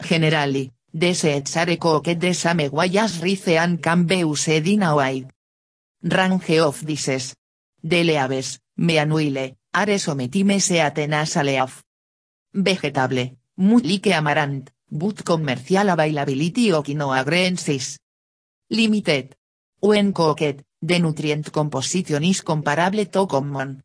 Generally, 0.00 0.72
the 0.92 1.14
seeds 1.14 1.56
are 1.56 1.76
cooked 1.76 2.20
the 2.20 2.34
same 2.34 2.70
way 2.70 2.98
as 2.98 3.20
rice 3.20 3.48
and 3.48 3.82
can 3.82 4.04
be 4.04 4.18
used 4.18 4.48
in 4.48 4.82
a 4.82 4.94
wide 4.94 5.30
range 6.02 6.58
of 6.60 6.86
dishes. 6.86 7.34
The 7.82 8.04
leaves, 8.04 8.60
meanwhile, 8.76 9.56
are 9.74 9.98
sometimes 9.98 10.70
eaten 10.70 11.12
as 11.12 11.36
a 11.36 11.42
leaf 11.42 11.82
vegetable, 12.54 13.36
muy 13.56 13.82
like 13.82 14.12
amaranth, 14.12 14.70
but 14.88 15.24
commercial 15.24 15.90
availability 15.90 16.70
of 16.72 16.86
limited. 18.70 19.36
When 19.80 20.12
cooked, 20.12 20.64
the 20.80 20.98
nutrient 20.98 21.50
composition 21.50 22.24
is 22.24 22.42
comparable 22.42 23.04
to 23.06 23.26
common 23.26 23.82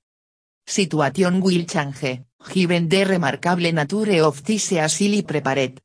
situation 0.71 1.41
will 1.41 1.65
change, 1.67 2.23
given 2.53 2.89
the 2.89 3.05
remarkable 3.05 3.73
nature 3.73 4.23
of 4.23 4.43
this 4.45 4.73
easily 4.73 5.23
prepared 5.23 5.81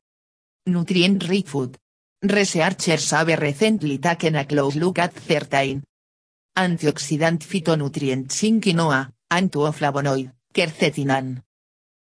nutrient-rich 0.66 1.48
food. 1.48 1.76
Researchers 2.22 3.10
have 3.10 3.38
recently 3.40 3.98
taken 3.98 4.36
a 4.36 4.44
close 4.46 4.76
look 4.76 4.98
at 4.98 5.18
certain 5.18 5.82
antioxidant 6.56 7.44
phytonutrients 7.44 8.42
in 8.44 8.60
quinoa, 8.60 9.12
antioflavonoid, 9.30 10.32
quercetin 10.52 11.10
and 11.10 11.42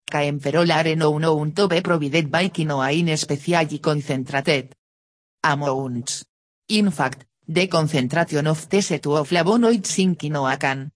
caemferol 0.05 0.71
are 0.71 0.95
known 0.95 1.51
to 1.53 1.67
be 1.67 1.81
provided 1.81 2.29
by 2.29 2.49
quinoa 2.49 2.93
in 2.93 3.09
especially 3.09 3.79
concentrated. 3.79 4.75
Amounts. 5.43 6.23
In 6.69 6.91
fact, 6.91 7.25
the 7.47 7.67
concentration 7.67 8.47
of 8.47 8.69
these 8.69 8.99
two 9.01 9.23
flavonoids 9.25 9.99
in 9.99 10.15
quinoa 10.15 10.57
can 10.57 10.92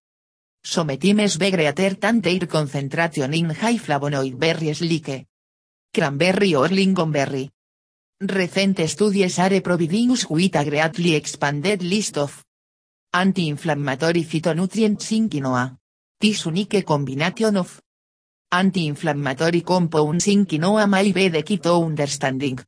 sometimes 0.68 1.38
be 1.38 1.50
greater 1.50 1.96
than 1.96 2.20
their 2.20 2.46
concentration 2.46 3.34
in 3.34 3.50
high 3.52 3.78
flavonoid 3.78 4.38
berries 4.38 4.82
like 4.82 5.26
cranberry 5.94 6.56
or 6.56 6.68
lingonberry. 6.68 7.50
Recent 8.20 8.86
studies 8.90 9.40
are 9.40 9.62
providing 9.62 10.10
with 10.30 10.56
a 10.56 10.66
greatly 10.66 11.16
expanded 11.16 11.82
list 11.84 12.18
of 12.18 12.44
anti-inflammatory 13.14 14.24
phytonutrients 14.24 15.12
in 15.14 15.30
quinoa. 15.30 15.78
This 16.20 16.46
unique 16.46 16.84
combination 16.86 17.56
of 17.56 17.80
anti-inflammatory 18.52 19.62
compounds 19.62 20.28
in 20.28 20.46
quinoa 20.46 20.86
may 20.90 21.14
be 21.14 21.30
the 21.30 21.44
to 21.44 21.74
understanding 21.74 22.60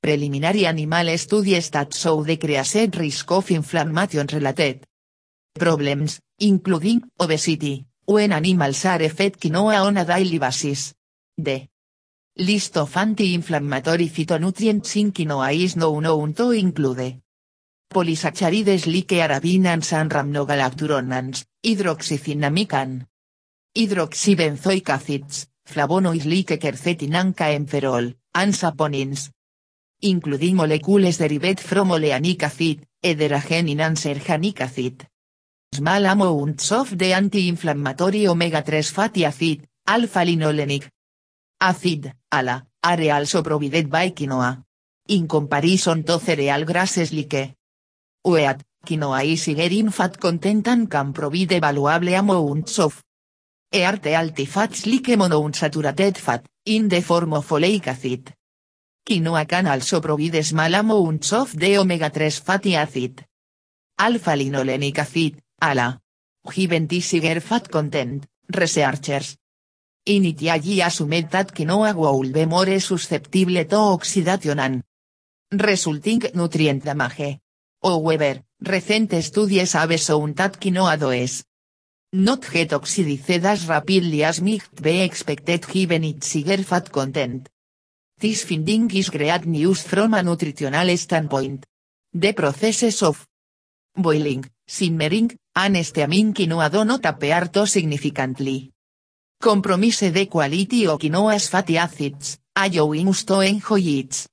preliminary 0.00 0.64
animal 0.64 1.18
studies 1.18 1.70
that 1.70 1.92
show 1.92 2.22
the 2.22 2.36
decreased 2.36 2.96
risk 2.96 3.30
of 3.32 3.50
inflammation-related 3.50 4.86
problems, 5.56 6.20
including 6.38 7.02
obesity, 7.18 7.86
when 8.04 8.32
animals 8.32 8.84
are 8.84 9.08
fed 9.08 9.38
quinoa 9.38 9.84
on 9.84 9.96
a 9.96 10.04
daily 10.04 10.38
basis. 10.38 10.94
The 11.36 11.66
list 12.38 12.76
of 12.76 12.96
anti-inflammatory 12.96 14.08
phytonutrients 14.08 14.96
in 14.96 15.12
quinoa 15.12 15.54
is 15.54 15.76
now 15.76 15.98
known 16.00 16.34
to 16.34 16.50
include 16.50 17.20
polysaccharides 17.92 18.86
like 18.86 19.16
arabinans 19.18 19.92
and 19.92 20.10
rhamnogalacturonans, 20.10 21.44
hydroxycinnamic 21.64 22.72
and 22.74 23.06
hydroxybenzoic 23.76 24.88
acids, 24.88 25.46
flavonoids 25.66 26.26
like 26.26 26.60
quercetin 26.60 27.14
and 27.14 27.34
and 28.34 28.52
saponins, 28.52 29.30
including 30.02 30.56
molecules 30.56 31.18
derived 31.18 31.60
from 31.60 31.88
oleanic 31.88 32.42
acid, 32.42 32.86
ederagenin 33.02 33.80
and 33.80 33.96
serganic 33.96 34.60
acid. 34.60 35.06
Small 35.76 36.06
amounts 36.06 36.72
of 36.72 36.96
the 36.96 37.12
anti-inflammatory 37.12 38.26
omega-3 38.26 38.90
fatty 38.90 39.26
acid, 39.26 39.68
alpha-linolenic 39.86 40.88
acid, 41.60 42.14
ALA, 42.32 42.66
are 42.82 43.10
also 43.10 43.42
provided 43.42 43.90
by 43.90 44.08
quinoa. 44.12 44.64
In 45.08 45.28
comparison 45.28 46.02
to 46.02 46.18
cereal 46.18 46.64
grasses 46.64 47.12
like 47.12 47.56
wheat, 48.24 48.64
quinoa 48.86 49.22
is 49.22 49.44
higher 49.44 49.70
in 49.70 49.90
fat 49.90 50.18
content 50.18 50.66
and 50.68 50.90
can 50.90 51.12
provide 51.12 51.60
valuable 51.60 52.08
amounts 52.08 52.78
of 52.78 53.02
eart 53.70 54.06
healthy 54.06 54.46
fats 54.46 54.86
like 54.86 55.18
monounsaturated 55.18 56.16
fat, 56.16 56.46
in 56.64 56.88
the 56.88 57.02
form 57.02 57.34
of 57.34 57.46
oleic 57.50 57.86
acid. 57.86 58.32
Quinoa 59.06 59.46
can 59.46 59.66
also 59.66 60.00
provide 60.00 60.42
small 60.42 60.74
amounts 60.74 61.34
of 61.34 61.54
the 61.54 61.76
omega-3 61.76 62.40
fatty 62.40 62.74
acid. 62.76 63.26
Alpha-linolenic 63.98 64.98
acid, 64.98 65.42
ALA. 65.60 66.00
Given 66.54 66.86
this 66.86 67.10
fat 67.40 67.68
content, 67.70 68.26
researchers 68.48 69.36
Initially 70.08 70.80
assumed 70.82 71.30
that 71.30 71.52
quinoa 71.52 72.32
be 72.32 72.46
more 72.46 72.78
susceptible 72.78 73.64
to 73.64 73.76
oxidation 73.76 74.82
resulting 75.50 76.22
nutrient 76.34 76.84
damage. 76.84 77.40
However, 77.82 78.44
recent 78.60 79.20
studies 79.20 79.72
have 79.72 79.98
shown 79.98 80.32
that 80.34 80.60
quinoa 80.60 80.96
does 80.96 81.44
not 82.12 82.48
get 82.52 82.72
oxidized 82.72 83.44
as 83.44 83.66
rapidly 83.66 84.22
as 84.22 84.40
might 84.40 84.80
be 84.80 85.02
expected 85.02 85.66
given 85.66 86.04
its 86.04 86.34
higher 86.34 86.62
fat 86.62 86.92
content. 86.92 87.48
This 88.16 88.44
finding 88.44 88.88
is 88.92 89.10
great 89.10 89.44
news 89.44 89.82
from 89.82 90.14
a 90.14 90.22
nutritional 90.22 90.96
standpoint. 90.96 91.66
The 92.14 92.32
processes 92.32 93.02
of 93.02 93.26
boiling, 93.96 94.48
simmering, 94.68 95.36
and 95.56 95.82
steaming 95.84 96.34
quinoa 96.34 96.70
do 96.70 96.84
not 96.84 97.04
appear 97.06 97.48
to 97.48 97.66
significantly 97.66 98.70
compromise 99.40 100.12
the 100.12 100.26
quality 100.26 100.86
of 100.86 101.00
quinoa's 101.00 101.48
fatty 101.48 101.78
acids, 101.78 102.38
allowing 102.54 103.08
us 103.08 103.24
to 103.24 103.40
enjoy 103.40 103.80
its 103.80 104.28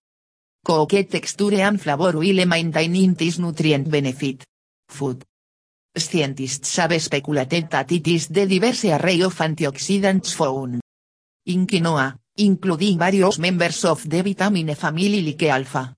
texture 1.10 1.62
and 1.62 1.82
flavor 1.82 2.18
will 2.18 2.46
maintain 2.46 3.14
this 3.16 3.40
nutrient 3.40 3.90
benefit. 3.90 4.44
Food. 4.90 5.24
Scientists 5.96 6.76
have 6.78 7.02
speculated 7.02 7.70
that 7.70 7.92
it 7.92 8.08
is 8.08 8.28
the 8.28 8.46
diverse 8.46 8.86
array 8.86 9.22
of 9.22 9.38
antioxidants 9.38 10.34
found 10.34 10.82
in 11.46 11.68
quinoa, 11.68 12.18
including 12.38 12.98
various 12.98 13.38
members 13.40 13.86
of 13.86 14.10
the 14.10 14.22
vitamin 14.24 14.76
family 14.76 15.22
like 15.22 15.44
alpha, 15.44 15.96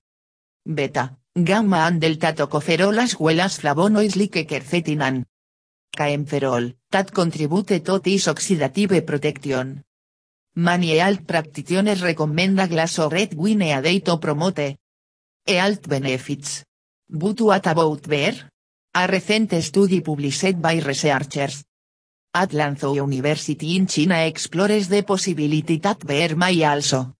beta, 0.65 1.15
gamma 1.35 1.85
and 1.87 1.99
delta 1.99 2.33
tocopherol 2.33 2.97
as 2.97 3.19
well 3.19 3.41
as 3.41 3.59
flavonoids 3.59 4.15
like 4.15 4.47
caempherol, 5.95 6.75
that 6.91 7.11
contribute 7.11 7.83
to 7.83 7.99
this 7.99 8.27
oxidative 8.27 9.05
protection. 9.05 9.83
Many 10.55 10.97
health 10.97 11.25
practitioners 11.25 12.01
recommenda 12.01 12.67
glass 12.67 12.99
of 12.99 13.11
red 13.11 13.33
wine 13.33 13.61
a 13.61 13.99
to 13.99 14.17
promote 14.17 14.77
health 15.45 15.87
benefits. 15.87 16.63
But 17.09 17.41
what 17.41 17.67
about 17.67 18.07
beer? 18.07 18.49
A 18.93 19.07
recent 19.07 19.61
study 19.61 20.01
published 20.01 20.61
by 20.61 20.79
researchers 20.79 21.65
at 22.33 22.51
Lanzhou 22.51 22.95
University 22.95 23.75
in 23.75 23.87
China 23.87 24.25
explores 24.25 24.87
the 24.87 25.03
possibility 25.03 25.77
that 25.79 26.05
beer 26.05 26.35
may 26.35 26.63
also 26.63 27.15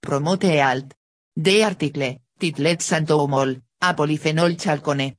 promote 0.00 0.44
health. 0.44 0.92
The 1.34 1.64
article, 1.64 2.18
titled 2.38 2.80
Santoumol, 2.80 3.62
a 3.80 3.94
polyphenol 3.94 4.56
chalcone. 4.56 5.16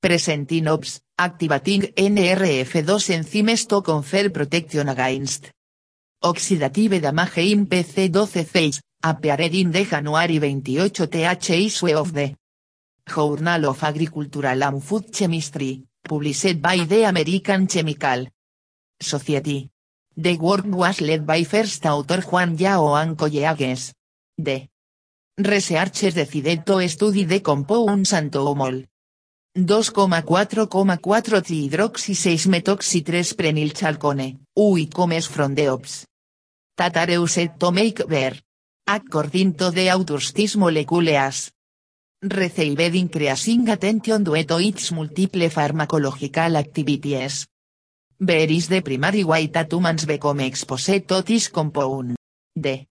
Presenting 0.00 0.68
ops, 0.68 1.00
activating 1.18 1.92
NRF2 1.96 3.10
enzymes 3.16 3.66
to 3.66 3.80
confer 3.82 4.30
protection 4.30 4.88
against 4.88 5.50
Oxidative 6.22 7.00
damage 7.00 7.38
in 7.52 7.66
PC12 7.66 8.46
phase, 8.46 8.80
appeared 9.02 9.54
in 9.54 9.70
the 9.70 9.84
January 9.84 10.38
28 10.38 11.10
th 11.10 11.50
issue 11.50 11.96
of 11.96 12.12
the 12.12 12.34
Journal 13.06 13.66
of 13.66 13.82
Agricultural 13.82 14.62
and 14.62 14.82
Food 14.82 15.12
Chemistry, 15.12 15.84
published 16.02 16.62
by 16.62 16.78
the 16.78 17.04
American 17.04 17.66
Chemical 17.66 18.26
Society. 18.98 19.70
The 20.16 20.38
work 20.38 20.64
was 20.64 21.00
led 21.02 21.26
by 21.26 21.44
first 21.44 21.84
author 21.84 22.22
Juan 22.22 22.56
Yao 22.56 22.94
and 22.94 23.18
colleagues. 23.18 23.92
The 24.38 24.68
researchers 25.36 26.14
decided 26.14 26.64
to 26.64 26.88
study 26.88 27.24
the 27.24 27.40
compound 27.40 28.06
santoomol. 28.06 28.86
2,4,4 29.56 31.68
hydroxy 31.68 32.14
6 32.14 32.46
metoxy 32.46 33.04
3 33.04 33.34
prenylchalcone, 33.34 34.38
UI 34.56 34.86
comes 34.86 35.26
from 35.26 35.54
the 35.54 35.68
ops. 35.68 36.06
Tatareused 36.76 37.58
to 37.58 37.72
make 37.72 38.06
bear. 38.06 38.34
According 38.86 39.54
to 39.54 39.70
the 39.70 39.90
authors 39.90 40.32
these 40.32 40.56
molecules. 40.56 41.50
Received 42.22 42.94
increasing 42.94 43.68
attention 43.68 44.24
due 44.24 44.44
to 44.44 44.58
its 44.58 44.92
multiple 44.92 45.50
pharmacological 45.50 46.56
activities. 46.56 47.46
Bear 48.18 48.50
is 48.50 48.68
the 48.68 48.82
primary 48.82 49.24
way 49.24 49.48
that 49.48 49.72
humans 49.72 50.04
become 50.04 50.40
exposed 50.40 51.08
to 51.08 51.22
this 51.22 51.48
compound. 51.48 52.16
The 52.56 52.86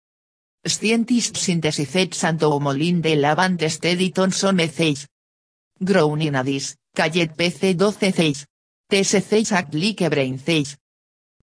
scientists 0.65 1.41
synthesized 1.41 2.15
santoomolin 2.15 3.02
de 3.02 3.15
lavant 3.15 3.60
steady 3.69 4.12
Thomson 4.12 4.60
essays. 4.60 5.08
Grown 5.80 6.21
in 6.21 6.36
Addis, 6.36 6.78
Cayet 6.95 7.36
PC12 7.36 8.13
6. 8.13 8.45
TS6 8.89 9.52
act 9.52 9.73
like 9.73 10.10
brain 10.10 10.38
6. 10.38 10.78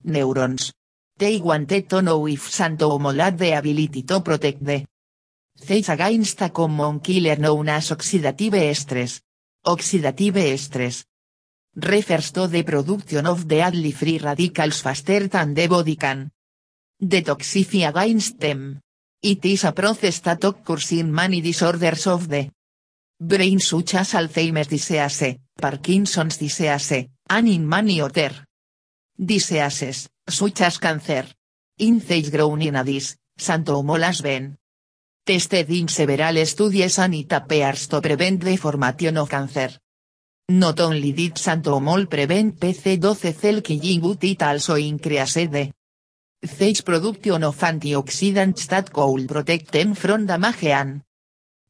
Neurons. 0.04 0.72
They 1.18 1.38
wanted 1.38 1.88
to 1.90 2.00
know 2.00 2.26
if 2.26 2.48
Santoomol 2.48 3.20
had 3.20 3.37
the 3.37 3.52
ability 3.52 4.04
to 4.04 4.20
protect 4.22 4.64
the 4.64 4.87
cells 5.54 5.90
against 5.90 6.40
a 6.40 6.48
common 6.48 7.00
killer 7.00 7.37
known 7.37 7.68
as 7.68 7.90
oxidative 7.90 8.74
stress. 8.74 9.20
Oxidative 9.66 10.59
stress 10.59 11.04
refers 11.76 12.30
to 12.33 12.46
the 12.46 12.62
production 12.62 13.26
of 13.26 13.46
deadly 13.46 13.92
free 13.92 14.18
radicals 14.18 14.80
faster 14.80 15.28
than 15.28 15.52
the 15.52 15.66
body 15.66 15.96
can 15.96 16.30
detoxify 17.02 17.88
against 17.88 18.40
them. 18.40 18.80
It 19.22 19.44
is 19.44 19.64
a 19.64 19.72
process 19.72 20.20
that 20.22 20.44
occurs 20.44 20.92
in 20.92 21.12
many 21.12 21.42
disorders 21.42 22.06
of 22.06 22.26
the 22.26 22.50
brain 23.20 23.61
such 23.61 23.94
as 23.96 24.14
Alzheimer's 24.14 24.68
disease, 24.68 25.37
Parkinson's 25.61 26.38
disease, 26.38 27.06
and 27.28 27.48
in 27.48 27.68
many 27.68 28.00
other 28.00 28.33
diseases, 29.14 30.09
such 30.26 30.62
as 30.62 30.78
cancer. 30.78 31.26
In 31.80 32.00
grown 32.30 32.62
in 32.62 32.76
Addis, 32.76 33.18
Santomolas 33.38 34.22
ben. 34.22 34.56
Tested 35.22 35.70
in 35.70 35.88
several 35.88 36.46
studies 36.46 36.98
and 36.98 37.14
it 37.14 37.33
appears 37.33 37.88
to 37.88 38.00
prevent 38.00 38.42
the 38.42 38.56
formation 38.56 39.18
of 39.18 39.28
cancer. 39.28 39.78
Not 40.48 40.80
only 40.80 41.12
did 41.12 41.35
santomol 41.37 42.09
prevent 42.09 42.59
PC12 42.59 43.35
cell 43.35 43.61
killing 43.61 44.00
but 44.00 44.24
it 44.24 44.42
also 44.42 44.76
increased 44.76 45.50
the 45.50 45.72
phase 46.46 46.83
production 46.83 47.44
of 47.44 47.59
antioxidants 47.59 48.66
that 48.68 48.92
could 48.92 49.29
protect 49.29 49.72
them 49.72 49.94
from 49.94 50.26
damage 50.26 50.64
and 50.64 51.03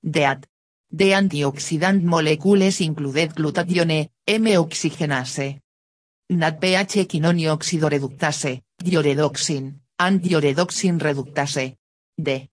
death. 0.02 0.46
The 0.92 1.12
antioxidant 1.12 2.02
molecules 2.02 2.80
included 2.80 3.34
glutathione, 3.34 4.10
M-oxygenase, 4.26 5.60
NADPH 6.30 7.06
quinone 7.06 7.48
oxidoreductase, 7.48 8.62
dioredoxin, 8.82 9.80
and 9.98 10.20
dioredoxin 10.20 10.98
reductase. 10.98 11.76
D. 12.16 12.48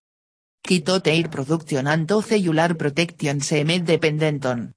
Ketoteir 0.63 1.29
production 1.29 1.87
and 1.87 2.07
cellular 2.07 2.75
protection 2.75 3.41
semed 3.41 3.85
dependenton. 3.85 4.73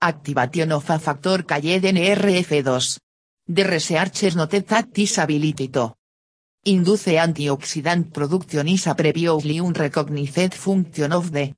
Activation 0.00 0.72
of 0.72 0.90
a 0.90 0.98
factor 0.98 1.42
called 1.44 1.64
NRF2. 1.64 2.98
The 3.48 3.64
researchers 3.64 4.36
noted 4.36 4.66
that 4.68 4.92
this 4.92 5.18
ability 5.18 5.68
to 5.68 5.94
induce 6.66 7.16
antioxidant 7.16 8.10
production 8.10 8.66
is 8.66 8.88
a 8.88 8.94
previously 8.94 9.58
unrecognized 9.58 10.54
function 10.54 11.12
of 11.12 11.30
the 11.30 11.54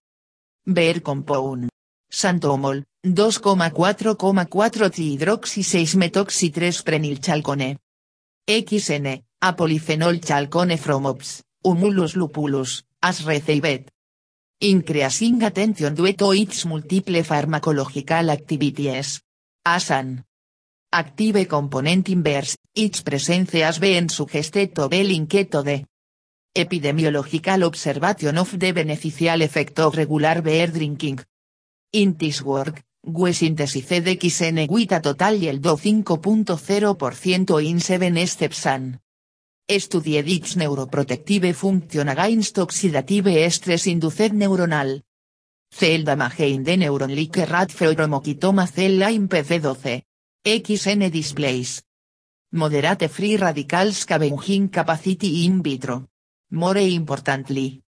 Bear 0.66 1.00
compound. 1.00 1.70
Santomol, 2.10 2.84
2,4,4 3.06 5.16
hidroxy 5.16 5.62
6 5.62 5.96
metoxy 5.96 6.52
3 6.52 6.84
prenylchalcone. 6.84 7.78
XN, 8.46 9.22
a 9.40 9.52
polyphenol 9.54 10.20
chalcone 10.20 10.76
from 10.76 11.06
ops, 11.06 11.42
humulus 11.64 12.14
lupulus, 12.14 12.82
as 13.00 13.24
received. 13.24 13.90
Increasing 14.60 15.42
attention 15.42 15.94
due 15.94 16.12
to 16.12 16.32
its 16.32 16.66
multiple 16.66 17.22
pharmacological 17.22 18.30
activities. 18.30 19.22
As 19.64 19.90
an 19.90 20.24
active 20.90 21.46
component 21.46 22.08
inverse, 22.08 22.56
its 22.74 23.02
presence 23.02 23.52
has 23.52 23.78
been 23.78 24.08
suggested 24.08 24.74
to 24.74 24.88
be 24.88 25.02
linked 25.04 25.50
to 25.50 25.62
the 25.62 25.84
epidemiological 26.54 27.64
observation 27.64 28.38
of 28.38 28.58
the 28.58 28.72
beneficial 28.72 29.42
effect 29.42 29.78
regular 29.78 30.40
beer 30.42 30.68
drinking. 30.68 31.20
In 31.92 32.16
this 32.16 32.42
work, 32.42 32.82
we 33.04 33.32
synthesized 33.32 34.06
XN 34.06 34.68
with 34.68 34.92
a 34.92 35.00
total 35.00 35.34
yield 35.34 35.66
of 35.66 35.80
5.0% 35.80 37.64
in 37.64 37.80
7 37.80 38.26
steps 38.26 38.66
and 38.66 38.98
its 39.68 40.56
neuroprotective 40.56 41.54
function 41.54 42.08
against 42.08 42.56
oxidative 42.56 43.50
stress 43.50 43.86
induced 43.86 44.32
neuronal 44.32 45.02
cell 45.70 46.02
damage 46.02 46.40
in 46.40 46.64
the 46.64 46.76
neuron 46.76 47.14
like 47.14 47.36
rat 47.48 47.68
pheromocytoma 47.68 48.66
cell 48.66 48.96
line 48.96 49.28
PC12. 49.28 50.07
XN 50.48 51.10
displays 51.10 51.82
moderate 52.52 53.08
free 53.10 53.36
radical 53.36 53.92
scavenging 53.92 54.70
capacity 54.70 55.44
in 55.44 55.60
vitro. 55.60 56.08
More 56.52 56.78
importantly, 56.78 57.82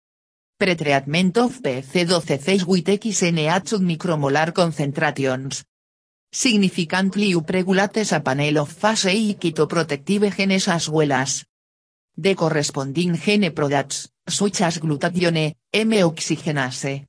Pretreatment 0.60 1.38
of 1.38 1.62
PC12 1.62 2.40
phase 2.40 2.66
with 2.66 2.88
XNH 2.88 3.78
micromolar 3.78 4.52
concentrations. 4.52 5.66
Significantly 6.32 7.36
upregulates 7.36 8.12
a 8.12 8.22
panel 8.22 8.58
of 8.58 8.72
phase 8.72 9.06
A 9.06 9.36
keto 9.36 9.68
protective 9.68 10.36
genes 10.36 10.68
as 10.68 10.90
well 10.90 11.12
as 11.12 11.46
The 12.16 12.34
corresponding 12.34 13.16
gene 13.16 13.52
products, 13.52 14.10
such 14.26 14.62
as 14.62 14.80
glutathione, 14.80 15.54
M-oxygenase. 15.72 17.06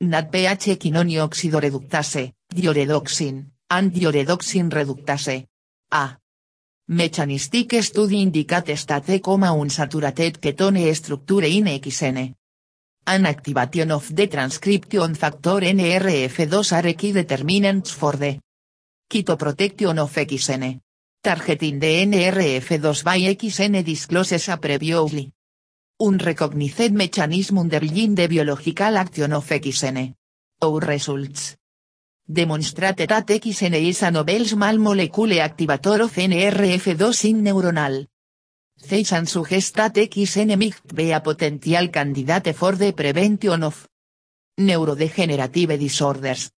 NAD 0.00 0.30
pH 0.32 0.76
quinonio 0.76 1.22
oxidoreductase, 1.22 2.34
dioredoxin, 2.52 3.51
and 3.74 3.90
dioredoxin 3.90 4.68
reductase. 4.70 5.48
A. 5.92 6.18
Mechanistic 6.88 7.82
study 7.82 8.20
indicate 8.20 8.76
state, 8.76 9.22
unsaturated 9.22 10.38
ketone 10.38 10.94
structure 10.94 11.46
in 11.46 11.64
XN. 11.64 12.34
An 13.06 13.26
activation 13.26 13.90
of 13.90 14.14
the 14.14 14.28
transcription 14.28 15.14
factor 15.14 15.60
NRF2 15.60 16.72
are 16.72 16.94
key 16.94 17.12
determinants 17.12 17.92
for 17.92 18.16
the 18.16 18.40
Protection 19.08 19.98
of 19.98 20.12
XN. 20.12 20.80
Targeting 21.22 21.78
the 21.78 22.04
NRF2 22.04 23.04
by 23.04 23.20
XN 23.20 23.82
discloses 23.82 24.48
a 24.48 24.58
previously. 24.58 25.32
Un 26.00 26.18
recognized 26.18 26.92
mechanism 26.92 27.58
underlying 27.58 28.14
the 28.14 28.28
biological 28.28 28.98
action 28.98 29.32
of 29.32 29.48
XN. 29.48 30.14
Our 30.60 30.80
results. 30.80 31.61
Demonstrated 32.24 33.08
that 33.08 33.26
XN 33.26 33.74
is 33.74 34.02
a 34.02 34.10
novel 34.10 34.44
small 34.44 34.78
molecule 34.78 35.40
activator 35.40 36.00
of 36.02 36.12
NRF2 36.12 37.24
in 37.24 37.42
neuronal. 37.42 38.06
Zeisan 38.80 39.26
suggest 39.26 39.74
that 39.74 39.94
XN 39.94 40.56
might 40.56 40.94
be 40.94 41.10
a 41.10 41.20
potential 41.20 41.88
candidate 41.88 42.54
for 42.54 42.76
the 42.76 42.92
prevention 42.92 43.64
of 43.64 43.88
neurodegenerative 44.56 45.76
disorders. 45.76 46.52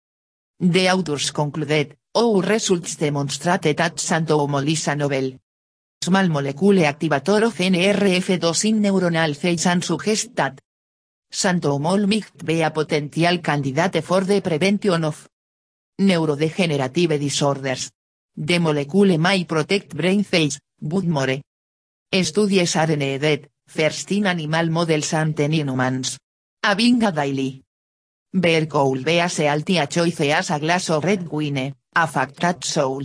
The 0.58 0.90
authors 0.90 1.30
concluded, 1.30 1.96
our 2.16 2.42
results 2.42 2.96
demonstrated 2.96 3.76
that 3.76 3.96
Santoomolisa 3.98 4.96
novel 4.96 5.38
small 6.02 6.28
molecule 6.28 6.82
activator 6.82 7.44
of 7.44 7.54
NRF2 7.54 8.64
in 8.64 8.82
neuronal 8.82 9.36
cells 9.36 9.66
and 9.66 9.84
suggest 9.84 10.34
that 10.34 10.60
Santoomol 11.32 12.08
might 12.08 12.44
be 12.44 12.62
a 12.62 12.70
potential 12.70 13.38
candidate 13.38 14.02
for 14.02 14.22
the 14.22 14.40
prevention 14.40 15.04
of 15.04 15.28
neurodegenerative 16.00 17.18
disorders. 17.18 17.90
The 18.34 18.58
molecule 18.58 19.18
may 19.18 19.44
protect 19.44 19.94
brain 19.96 20.24
cells, 20.24 20.58
but 20.80 21.04
more 21.04 21.40
Studies 22.12 22.76
are 22.76 22.94
needed, 22.94 23.48
first 23.66 24.12
in 24.12 24.26
animal 24.26 24.68
models 24.68 25.14
and 25.14 25.38
in 25.40 25.52
humans. 25.52 26.18
Daily. 26.62 27.62
Bear 28.34 28.66
could 28.66 29.04
be 29.04 29.18
as 29.18 29.38
healthy 29.38 29.78
a 29.78 29.86
choice 29.86 30.20
as 30.20 30.50
a 30.50 30.58
glass 30.58 30.90
of 30.90 31.04
red 31.04 31.26
wine, 31.28 31.74
a 31.96 32.06
fact 32.06 32.36
that 32.40 32.64
soul. 32.64 33.02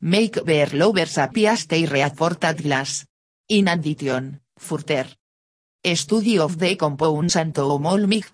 Make 0.00 0.42
bear 0.44 0.68
lovers 0.72 1.16
happy 1.16 1.46
as 1.46 1.66
they 1.66 1.84
read 1.84 2.16
for 2.16 2.34
that 2.34 2.62
glass. 2.62 3.04
In 3.48 3.68
addition, 3.68 4.40
further. 4.56 5.06
Study 5.84 6.38
of 6.38 6.58
the 6.58 6.76
compounds 6.76 7.36
and 7.36 7.54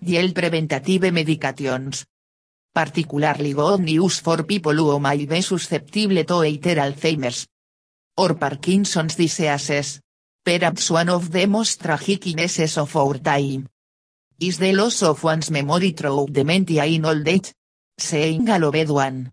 yield 0.01 0.33
preventative 0.33 1.01
medications. 1.01 2.05
Particularly 2.77 3.53
good 3.53 3.79
news 3.79 4.19
for 4.19 4.43
people 4.43 4.75
who 4.75 4.99
might 4.99 5.27
be 5.27 5.41
susceptible 5.41 6.23
to 6.23 6.43
either 6.43 6.75
Alzheimer's, 6.75 7.47
or 8.15 8.35
Parkinson's 8.35 9.15
diseases. 9.15 9.99
Perhaps 10.45 10.91
one 10.91 11.09
of 11.09 11.31
the 11.31 11.47
most 11.47 11.81
tragic 11.81 12.27
illnesses 12.27 12.77
of 12.77 12.95
our 12.95 13.17
time. 13.17 13.67
Is 14.39 14.59
the 14.59 14.73
loss 14.73 15.01
of 15.01 15.23
one's 15.23 15.49
memory 15.49 15.93
through 15.93 16.27
dementia 16.29 16.85
in 16.85 17.05
old 17.05 17.27
age? 17.27 17.51
Saying 17.97 18.47
a 18.47 18.59
loved 18.59 18.91
one. 18.91 19.31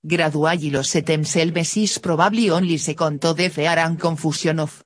Gradually 0.00 0.70
lost 0.70 1.04
themselves 1.04 1.76
is 1.76 1.98
probably 1.98 2.48
only 2.48 2.78
second 2.78 3.20
to 3.20 3.34
the 3.34 3.50
fear 3.50 3.76
and 3.76 4.00
confusion 4.00 4.58
of 4.58 4.82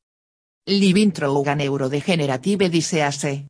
living 0.66 1.12
through 1.12 1.44
neurodegenerative 1.44 2.68
disease. 2.72 3.46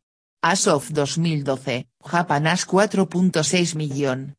As 0.46 0.66
of 0.68 0.92
2012, 0.92 1.86
Japan 2.04 2.44
has 2.44 2.66
4.6 2.66 3.74
million 3.76 4.36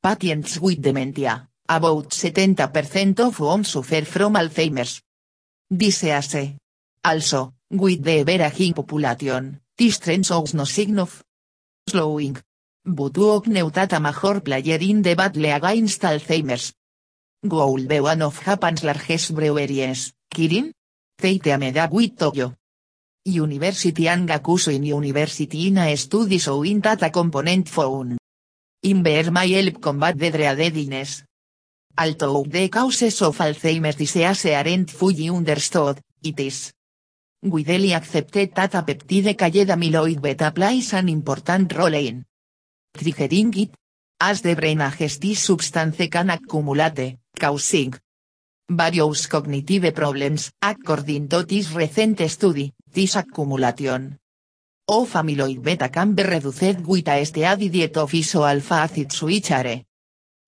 patients 0.00 0.60
with 0.60 0.80
dementia. 0.80 1.48
About 1.68 2.10
70% 2.10 3.18
of 3.18 3.38
whom 3.38 3.64
suffer 3.64 4.04
from 4.04 4.34
Alzheimer's 4.34 5.02
disease. 5.68 6.54
Also, 7.04 7.54
with 7.70 8.04
the 8.04 8.20
ever 8.20 8.72
population, 8.72 9.58
this 9.76 9.98
trend 9.98 10.26
shows 10.26 10.54
no 10.54 10.64
sign 10.64 11.00
of 11.00 11.24
slowing. 11.90 12.36
But 12.84 13.18
walk 13.18 13.46
neutata 13.46 13.98
major 14.00 14.40
player 14.42 14.78
in 14.80 15.02
the 15.02 15.16
battle 15.16 15.46
against 15.46 16.02
Alzheimer's. 16.02 16.72
Gould 17.44 17.88
be 17.88 17.98
one 17.98 18.22
of 18.22 18.40
Japan's 18.44 18.84
largest 18.84 19.34
breweries, 19.34 20.12
Kirin? 20.32 20.72
Teite 21.20 21.50
Ameda 21.50 21.88
with 21.90 22.16
Toyo. 22.16 22.54
University 23.24 24.08
and 24.08 24.28
Gakuso 24.28 24.72
in 24.72 24.82
University 24.82 25.68
in 25.68 25.78
a 25.78 25.96
study 25.96 26.38
showing 26.38 26.80
that 26.80 27.02
a 27.02 27.10
component 27.10 27.68
found 27.68 28.18
in 28.82 29.02
beer 29.02 29.30
may 29.30 29.52
help 29.52 29.80
combat 29.80 30.18
the 30.18 30.30
dreadedness. 30.32 31.22
Although 31.96 32.44
the 32.48 32.68
causes 32.68 33.22
of 33.22 33.38
Alzheimer's 33.38 33.94
disease 33.94 34.46
aren't 34.46 34.90
fully 34.90 35.28
understood, 35.28 36.00
it 36.22 36.40
is. 36.40 36.72
Widely 37.44 37.92
accepted 37.92 38.54
that 38.54 38.74
a 38.74 38.82
peptide 38.82 39.38
called 39.38 39.68
amyloid 39.68 40.20
beta 40.20 40.50
plays 40.50 40.92
an 40.92 41.08
important 41.08 41.72
role 41.76 41.94
in 41.94 42.24
triggering 42.92 43.56
it, 43.56 43.70
as 44.20 44.42
the 44.42 44.54
brain 44.54 44.78
this 44.78 45.38
substance 45.38 46.08
can 46.08 46.30
accumulate, 46.30 47.18
causing 47.38 47.94
various 48.76 49.26
cognitive 49.26 49.92
problems. 49.94 50.50
According 50.60 51.28
to 51.28 51.42
this 51.44 51.72
recent 51.72 52.20
study, 52.28 52.72
this 52.92 53.16
accumulation 53.16 54.18
of 54.88 55.12
amyloid 55.14 55.62
beta 55.62 55.88
can 55.88 56.14
be 56.14 56.22
reduced 56.22 56.86
with 56.86 57.08
a 57.08 57.24
steady 57.24 57.68
diet 57.68 57.96
of 57.96 58.12
iso-alpha 58.12 58.74
acids 58.74 59.22
which 59.22 59.50
are 59.52 59.82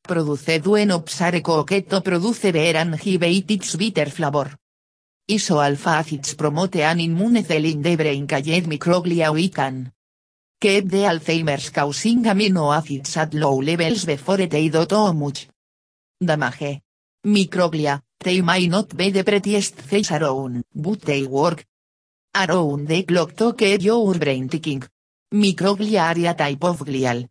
Produced 0.07 0.67
when 0.67 0.91
obsare 0.91 1.41
coqueto 1.41 2.03
produce 2.03 2.53
beer 2.53 2.77
and 2.77 2.99
give 3.01 3.23
its 3.23 3.75
bitter 3.77 4.11
flavor. 4.11 4.55
Iso-alpha 5.27 5.91
acids 5.97 6.35
promote 6.35 6.77
an 6.77 7.01
immune 7.01 7.43
cell 7.43 7.65
in 7.65 7.81
the 7.81 7.97
brain 7.97 8.27
called 8.27 8.45
microglia 8.45 9.33
we 9.33 9.49
can 9.49 9.91
keep 10.61 10.91
the 10.91 11.05
Alzheimer's 11.05 11.71
causing 11.71 12.25
amino 12.25 12.75
acids 12.75 13.17
at 13.17 13.33
low 13.33 13.61
levels 13.63 14.05
before 14.05 14.47
they 14.47 14.69
do 14.69 14.85
too 14.85 15.13
much 15.15 15.49
damage. 16.21 16.83
Microglia, 17.25 18.03
they 18.25 18.41
may 18.41 18.67
not 18.67 18.97
be 18.97 19.11
the 19.11 19.23
prettiest 19.23 19.75
things 19.77 20.11
around, 20.11 20.65
but 20.75 21.03
they 21.03 21.25
work. 21.27 21.65
Around 22.35 22.89
the 22.89 23.05
clock 23.05 23.37
to 23.37 23.55
your 23.79 24.15
brain 24.19 24.49
ticking. 24.49 24.83
Microglia 25.33 26.09
are 26.09 26.31
a 26.31 26.35
type 26.35 26.65
of 26.65 26.81
glial 26.81 27.29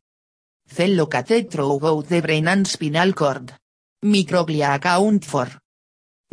cell 0.66 0.96
located 0.96 1.52
throughout 1.52 2.08
the 2.08 2.22
brain 2.22 2.48
and 2.48 2.68
spinal 2.68 3.14
cord. 3.14 3.52
Microglia 4.04 4.76
account 4.76 5.26
for 5.26 5.50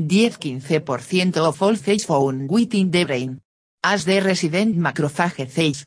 10-15% 0.01 1.37
of 1.37 1.63
all 1.63 1.77
cells 1.77 2.05
found 2.05 2.51
within 2.51 2.91
the 2.91 3.05
brain. 3.05 3.41
As 3.83 4.05
the 4.05 4.21
resident 4.21 4.77
macrophage 4.77 5.51
cells. 5.51 5.87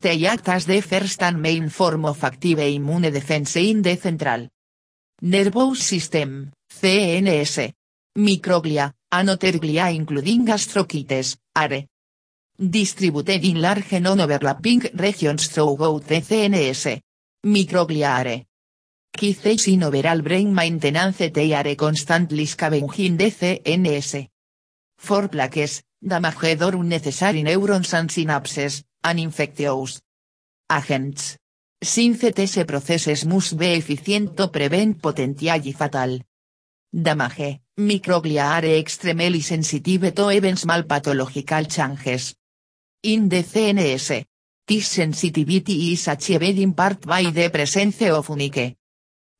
They 0.00 0.26
act 0.26 0.48
as 0.48 0.66
the 0.66 0.80
first 0.80 1.22
and 1.22 1.42
main 1.42 1.68
form 1.70 2.04
of 2.04 2.22
active 2.22 2.60
immune 2.60 3.10
defense 3.10 3.56
in 3.56 3.82
the 3.82 3.96
central 3.96 4.48
nervous 5.22 5.82
system, 5.82 6.52
CNS. 6.70 7.72
Microglia, 8.16 8.94
another 9.12 9.58
glia 9.58 9.94
including 9.94 10.46
gastrocytes, 10.46 11.36
are 11.54 11.86
distributed 12.56 13.44
in 13.44 13.60
large 13.60 14.00
non-overlapping 14.00 14.90
regions 14.94 15.48
throughout 15.48 16.06
the 16.06 16.22
CNS. 16.22 17.02
Microgliare. 17.44 18.46
Kizeis 19.12 19.68
in 19.68 19.82
overall 19.82 20.22
brain 20.22 20.54
maintenance 20.54 21.30
they 21.30 21.52
are 21.52 21.74
constantly 21.74 22.46
scavenging 22.46 23.18
the 23.18 23.30
CNS. 23.30 24.28
For 24.96 25.28
plaques, 25.28 25.82
damaged 26.00 26.62
or 26.62 26.74
unnecessary 26.74 27.42
neurons 27.42 27.92
and 27.92 28.08
synapses, 28.08 28.82
and 29.04 29.20
infectious 29.20 30.00
agents. 30.72 31.36
Since 31.82 32.32
these 32.32 32.64
processes 32.64 33.26
must 33.26 33.58
be 33.58 33.74
efficient 33.74 34.36
to 34.38 34.48
prevent 34.48 35.02
potentially 35.02 35.72
fatal 35.72 36.18
damage, 36.96 37.60
microglia 37.78 38.44
are 38.44 38.78
extremely 38.78 39.40
sensitive 39.40 40.14
to 40.14 40.30
even 40.30 40.56
small 40.56 40.82
pathological 40.84 41.64
changes 41.66 42.34
in 43.02 43.28
the 43.28 43.42
CNS. 43.42 44.24
This 44.66 44.88
sensitivity 44.88 45.92
is 45.92 46.08
achieved 46.08 46.58
in 46.58 46.72
part 46.72 47.06
by 47.06 47.30
the 47.30 47.50
presence 47.50 48.02
of 48.10 48.30
unique 48.30 48.76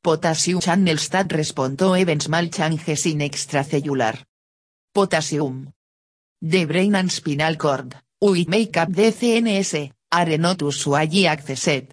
potassium 0.02 0.60
channels 0.60 1.08
that 1.08 1.32
respond 1.32 1.78
to 1.78 1.96
even 1.96 2.20
small 2.20 2.46
changes 2.48 3.06
in 3.06 3.20
extracellular 3.20 4.22
potassium. 4.92 5.72
The 6.40 6.66
brain 6.66 6.94
and 6.94 7.10
spinal 7.10 7.56
cord, 7.56 7.96
which 8.20 8.46
make 8.48 8.76
up 8.76 8.92
the 8.92 9.10
CNS, 9.10 9.90
are 10.12 10.36
not 10.36 10.60
usually 10.60 11.24
accessed 11.24 11.88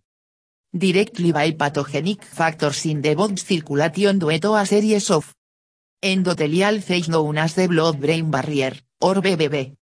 directly 0.75 1.31
by 1.31 1.51
pathogenic 1.51 2.21
factors 2.23 2.85
in 2.85 3.01
the 3.01 3.15
blood 3.15 3.39
circulation 3.39 4.19
due 4.19 4.39
to 4.39 4.55
a 4.55 4.65
series 4.65 5.09
of 5.09 5.33
endothelial 6.03 6.81
cells 6.81 7.07
known 7.07 7.37
as 7.37 7.55
the 7.55 7.67
blood-brain 7.67 8.29
barrier, 8.29 8.73
or 8.99 9.21
BBB. 9.21 9.73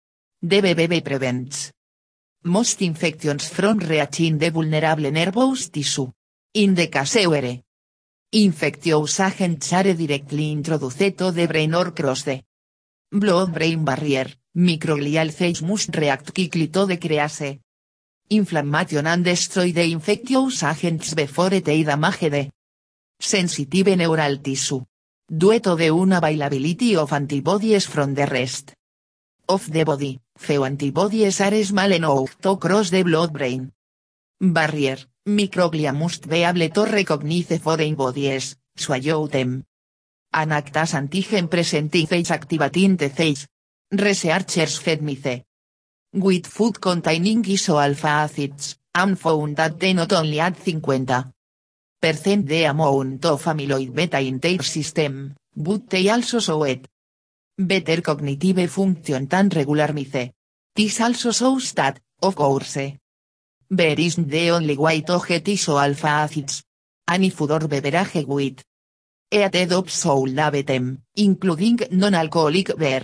DBBB 0.44 1.04
prevents 1.04 1.72
most 2.44 2.82
infections 2.82 3.50
from 3.50 3.80
reaching 3.80 4.38
the 4.38 4.52
vulnerable 4.52 5.12
nervous 5.12 5.70
tissue. 5.70 6.12
In 6.54 6.76
the 6.76 6.88
case 6.88 7.26
where 7.28 7.60
infectious 8.32 9.20
agents 9.20 9.74
are 9.74 9.94
directly 9.94 10.52
introduced 10.52 11.18
to 11.18 11.32
the 11.32 11.48
brain 11.48 11.74
or 11.74 11.92
cross 11.92 12.24
the 12.24 12.44
blood-brain 13.12 13.84
barrier, 13.84 14.28
microglial 14.58 15.32
cells 15.32 15.62
must 15.64 15.96
react 15.96 16.34
quickly 16.34 16.68
to 16.68 16.86
decrease 16.86 17.60
inflammation 18.30 19.08
and 19.08 19.24
destroy 19.24 19.72
the 19.72 19.92
infectious 19.92 20.64
agents 20.64 21.14
before 21.14 21.50
they 21.50 21.84
damage 21.84 22.30
the 22.30 22.50
sensitive 23.20 23.98
neural 23.98 24.38
tissue. 24.38 24.82
Dueto 25.34 25.78
de 25.78 25.92
una 25.92 26.18
availability 26.18 26.98
of 26.98 27.14
antibodies 27.14 27.88
from 27.88 28.16
the 28.16 28.26
rest. 28.26 28.74
Of 29.48 29.72
the 29.72 29.86
body, 29.86 30.20
few 30.36 30.66
antibodies 30.66 31.40
are 31.40 31.64
small 31.64 31.94
enough 31.94 32.36
to 32.42 32.58
cross 32.60 32.92
the 32.92 33.04
blood-brain. 33.04 33.72
Barrier, 34.42 35.08
microglia 35.26 35.94
must 35.94 36.28
be 36.28 36.44
able 36.44 36.70
to 36.70 36.84
recognize 36.84 37.62
foreign 37.62 37.96
bodies, 37.96 38.58
swallow 38.76 39.30
them. 39.30 39.64
Anactas 40.34 40.96
antigen 40.96 41.48
presenting 41.48 42.08
phase 42.08 42.32
activating 42.32 42.98
the 42.98 43.10
phase. 43.10 43.48
Researchers 43.90 44.80
fed 44.80 45.02
mice. 45.02 45.46
With 46.12 46.46
food 46.46 46.82
containing 46.82 47.44
iso-alpha 47.44 48.28
acids, 48.28 48.80
and 48.94 49.18
found 49.18 49.56
that 49.56 49.80
they 49.80 49.94
not 49.94 50.12
only 50.12 50.42
add 50.42 50.58
50 50.58 50.82
percent 52.02 52.48
the 52.48 52.64
amount 52.64 53.24
of 53.26 53.44
amyloid 53.46 53.94
beta 53.94 54.20
in 54.20 54.40
their 54.40 54.64
system, 54.64 55.36
but 55.56 55.90
they 55.90 56.10
also 56.10 56.40
show 56.40 56.64
it. 56.64 56.88
Better 57.58 58.02
cognitive 58.02 58.70
function 58.70 59.28
than 59.28 59.50
regular 59.50 59.94
mice. 59.94 60.32
This 60.76 61.00
also 61.00 61.32
shows 61.32 61.74
that, 61.74 62.00
of 62.22 62.36
course. 62.36 62.78
There 63.70 64.00
isn't 64.00 64.28
the 64.28 64.52
only 64.52 64.76
way 64.78 65.02
to 65.02 65.22
get 65.28 65.46
iso-alpha 65.46 66.08
acids. 66.08 66.64
Any 67.08 67.30
food 67.30 67.52
or 67.52 67.68
beverage 67.68 68.26
with. 68.26 68.64
Eated 69.30 69.72
of 69.72 69.90
soul 69.92 70.28
them, 70.28 71.04
including 71.16 71.80
non-alcoholic 71.92 72.78
beer. 72.78 73.04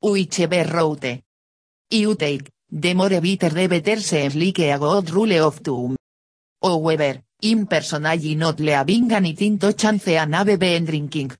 Whichever 0.00 0.64
route. 0.64 1.22
You 1.90 2.14
take, 2.14 2.50
the 2.70 2.94
more 2.94 3.20
bitter 3.20 3.50
the 3.50 3.66
better 3.66 4.00
seems 4.00 4.36
like 4.36 4.58
a 4.60 4.78
good 4.78 5.10
rule 5.10 5.46
of 5.46 5.56
thumb. 5.56 5.96
However, 6.62 7.22
in 7.42 7.66
personally 7.66 8.34
not 8.34 8.58
leaving 8.58 9.12
anything 9.12 9.58
to 9.58 9.72
chance 9.72 10.08
an 10.08 10.32
have 10.32 10.58
been 10.58 10.84
drinking. 10.84 11.32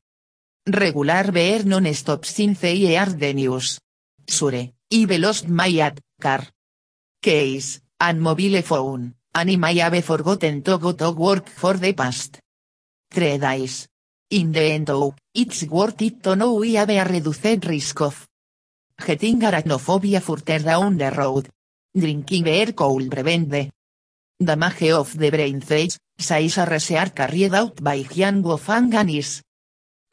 Regular 0.66 1.32
beer 1.32 1.64
non 1.64 1.92
stop 1.94 2.24
since 2.24 2.64
I 2.64 2.96
heard 2.96 3.18
the 3.18 3.32
news. 3.32 3.80
Sure, 4.26 4.54
I 4.54 5.16
lost 5.16 5.48
my 5.48 5.78
ad, 5.80 6.00
car. 6.20 6.46
Case, 7.20 7.80
and 8.00 8.20
mobile 8.20 8.62
phone, 8.62 9.14
and 9.34 9.64
I 9.64 10.00
forgotten 10.00 10.62
to 10.62 10.78
go 10.78 10.92
to 10.92 11.10
work 11.10 11.48
for 11.48 11.74
the 11.74 11.92
past. 11.94 12.38
Three 13.10 13.38
days. 13.38 13.88
In 14.30 14.52
the 14.52 14.60
end 14.60 14.86
though, 14.86 15.14
it's 15.34 15.64
worth 15.64 16.02
it 16.02 16.22
to 16.22 16.36
know 16.36 16.54
we 16.54 16.74
have 16.74 16.90
a 16.90 17.02
reduced 17.02 17.64
risk 17.64 18.02
of 18.02 18.28
getting 19.04 19.40
arachnophobia 19.40 20.20
further 20.20 20.58
down 20.58 20.98
the 20.98 21.10
road. 21.10 21.48
Drinking 21.96 22.44
beer 22.44 22.72
could 22.72 23.10
prevent 23.10 23.48
the 23.48 23.70
damage 24.40 24.90
of 24.92 25.18
the 25.18 25.30
brain 25.30 25.60
cells, 25.60 25.98
says 26.16 26.58
a 26.58 26.64
research 26.64 27.14
carried 27.14 27.54
out 27.54 27.82
by 27.82 28.02
Jian 28.02 28.42
Wofang 28.42 28.94
and 28.94 29.10
his 29.10 29.42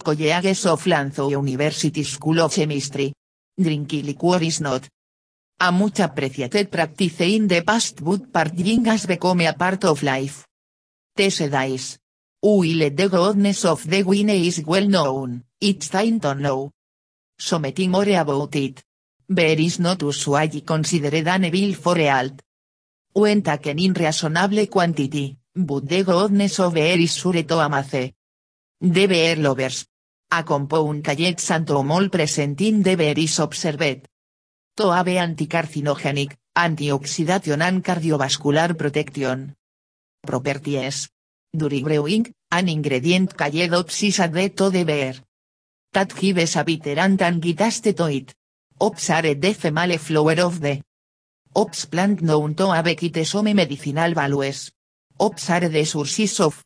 colleagues 0.03 0.65
of 0.65 0.83
Lanzhou 0.85 1.29
University 1.31 2.03
School 2.03 2.41
of 2.41 2.53
Chemistry. 2.53 3.13
Drinking 3.57 4.05
liquor 4.05 4.43
is 4.43 4.61
not 4.61 4.89
a 5.59 5.71
much 5.71 5.99
appreciated 5.99 6.69
practice 6.69 7.21
in 7.21 7.47
the 7.47 7.61
past 7.61 8.03
but 8.03 8.31
partying 8.31 8.85
has 8.85 9.05
become 9.05 9.41
a 9.41 9.53
part 9.53 9.85
of 9.85 10.03
life. 10.03 10.45
Tese 11.15 11.49
dies. 11.49 11.97
While 12.41 12.89
the 12.91 13.09
goodness 13.09 13.63
of 13.65 13.87
the 13.89 14.03
wine 14.03 14.29
is 14.29 14.61
well 14.65 14.87
known, 14.87 15.43
it's 15.61 15.89
time 15.89 16.19
to 16.19 16.35
know 16.35 16.71
something 17.39 17.89
more 17.89 18.09
about 18.09 18.55
it. 18.55 18.83
Beer 19.27 19.59
is 19.59 19.79
not 19.79 20.01
usually 20.01 20.61
considered 20.61 21.27
an 21.27 21.45
evil 21.45 21.73
for 21.73 21.97
health. 21.97 22.41
When 23.17 23.41
taken 23.41 23.79
in 23.79 23.93
reasonable 23.93 24.67
quantity, 24.67 25.37
but 25.55 25.87
the 25.87 26.03
goodness 26.03 26.59
of 26.59 26.75
is 26.99 27.15
sure 27.15 27.43
to 27.43 27.61
beer 29.07 29.37
lovers. 29.37 29.85
A 30.31 30.43
compound 30.43 31.01
called 31.01 31.39
santomol 31.39 32.09
present 32.09 32.59
in 32.59 32.83
the 32.83 32.97
is. 32.97 34.09
To 34.75 34.91
have 34.91 35.07
anticarcinogenic, 35.07 36.35
antioxidation 36.57 37.61
and 37.61 37.81
cardiovascular 37.81 38.75
protection. 38.77 39.55
Properties. 40.21 41.07
During 41.55 41.85
brewing, 41.85 42.33
an 42.51 42.67
ingredient 42.67 43.37
called 43.37 43.53
opsis 43.53 44.19
added 44.19 44.57
to 44.57 44.69
the 44.69 44.83
beer. 44.83 45.15
That 45.93 46.13
gives 46.13 46.57
a 46.57 46.65
bitter 46.65 46.99
and 46.99 47.17
angitaste 47.17 47.95
to. 47.95 48.33
Ops 48.81 49.09
are 49.09 49.35
female 49.53 49.97
flower 49.97 50.41
of 50.41 50.59
the 50.59 50.81
Ops 51.57 51.85
plant 51.85 52.21
known 52.21 52.53
to 52.55 52.71
have 52.71 53.25
some 53.25 53.53
medicinal 53.55 54.13
values. 54.13 54.71
Ops 55.17 55.49
are 55.49 55.69
the 55.69 55.85
sources 55.85 56.41
of 56.41 56.61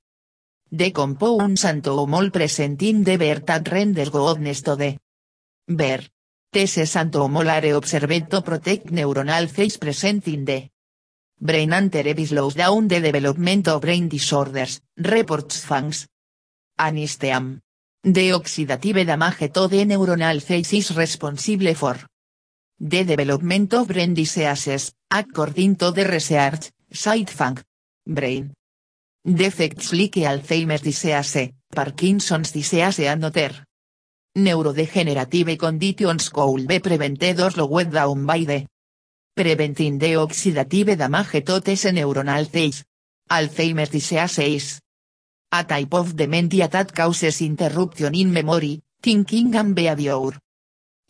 the 0.71 0.91
compounds 0.91 1.63
antomol 1.63 2.31
present 2.31 2.81
in 2.81 3.03
the 3.03 3.15
beer 3.17 3.39
that 3.45 3.71
render 3.71 4.09
goodness 4.09 4.61
to 4.63 4.75
the 4.75 4.97
beer. 5.67 6.01
Teses 6.51 6.95
antomolare 6.95 7.75
observed 7.75 8.31
to 8.31 8.41
protect 8.41 8.87
neuronal 8.87 9.47
cells 9.47 9.77
present 9.77 10.27
in 10.27 10.45
the 10.45 10.67
brain 11.39 11.71
and 11.73 11.93
slows 12.27 12.55
down 12.55 12.87
the 12.87 12.99
development 12.99 13.67
of 13.67 13.81
brain 13.81 14.09
disorders, 14.09 14.81
reports 14.97 15.65
FANGS. 15.65 16.07
Anisteam. 16.79 17.59
The 18.03 18.31
oxidative 18.31 19.05
damage 19.05 19.53
to 19.53 19.67
the 19.67 19.85
neuronal 19.85 20.41
cells 20.41 20.73
is 20.73 20.97
responsible 20.97 21.75
for 21.75 21.95
the 22.79 23.03
development 23.03 23.73
of 23.73 23.87
brain 23.87 24.13
diseases, 24.13 24.93
according 25.11 25.75
to 25.75 25.91
the 25.91 26.05
research, 26.05 26.71
site 26.91 27.29
FANG. 27.29 27.57
Brain. 28.07 28.53
Defects 29.23 29.91
like 29.93 30.15
Alzheimer's 30.15 30.81
disease, 30.81 31.51
Parkinson's 31.75 32.51
disease 32.51 32.99
and 32.99 33.25
other 33.25 33.51
neurodegenerative 34.37 35.57
conditions 35.57 36.29
could 36.29 36.67
be 36.67 36.79
prevented 36.79 37.39
or 37.41 37.51
slowed 37.51 37.91
down 37.91 38.25
by 38.25 38.45
the 38.45 38.65
preventing 39.35 39.99
the 39.99 40.13
oxidative 40.13 40.97
damage 40.97 41.43
to 41.45 41.59
these 41.59 41.85
neuronal 41.85 42.49
cells. 42.49 42.83
Alzheimer's 43.29 43.89
disease 43.89 44.39
is 44.39 44.79
a 45.51 45.63
type 45.63 45.93
of 45.93 46.15
dementia 46.15 46.67
that 46.69 46.95
causes 46.95 47.41
interruption 47.41 48.15
in 48.15 48.31
memory, 48.31 48.81
thinking 49.01 49.53
and 49.55 49.75
behavior. 49.75 50.31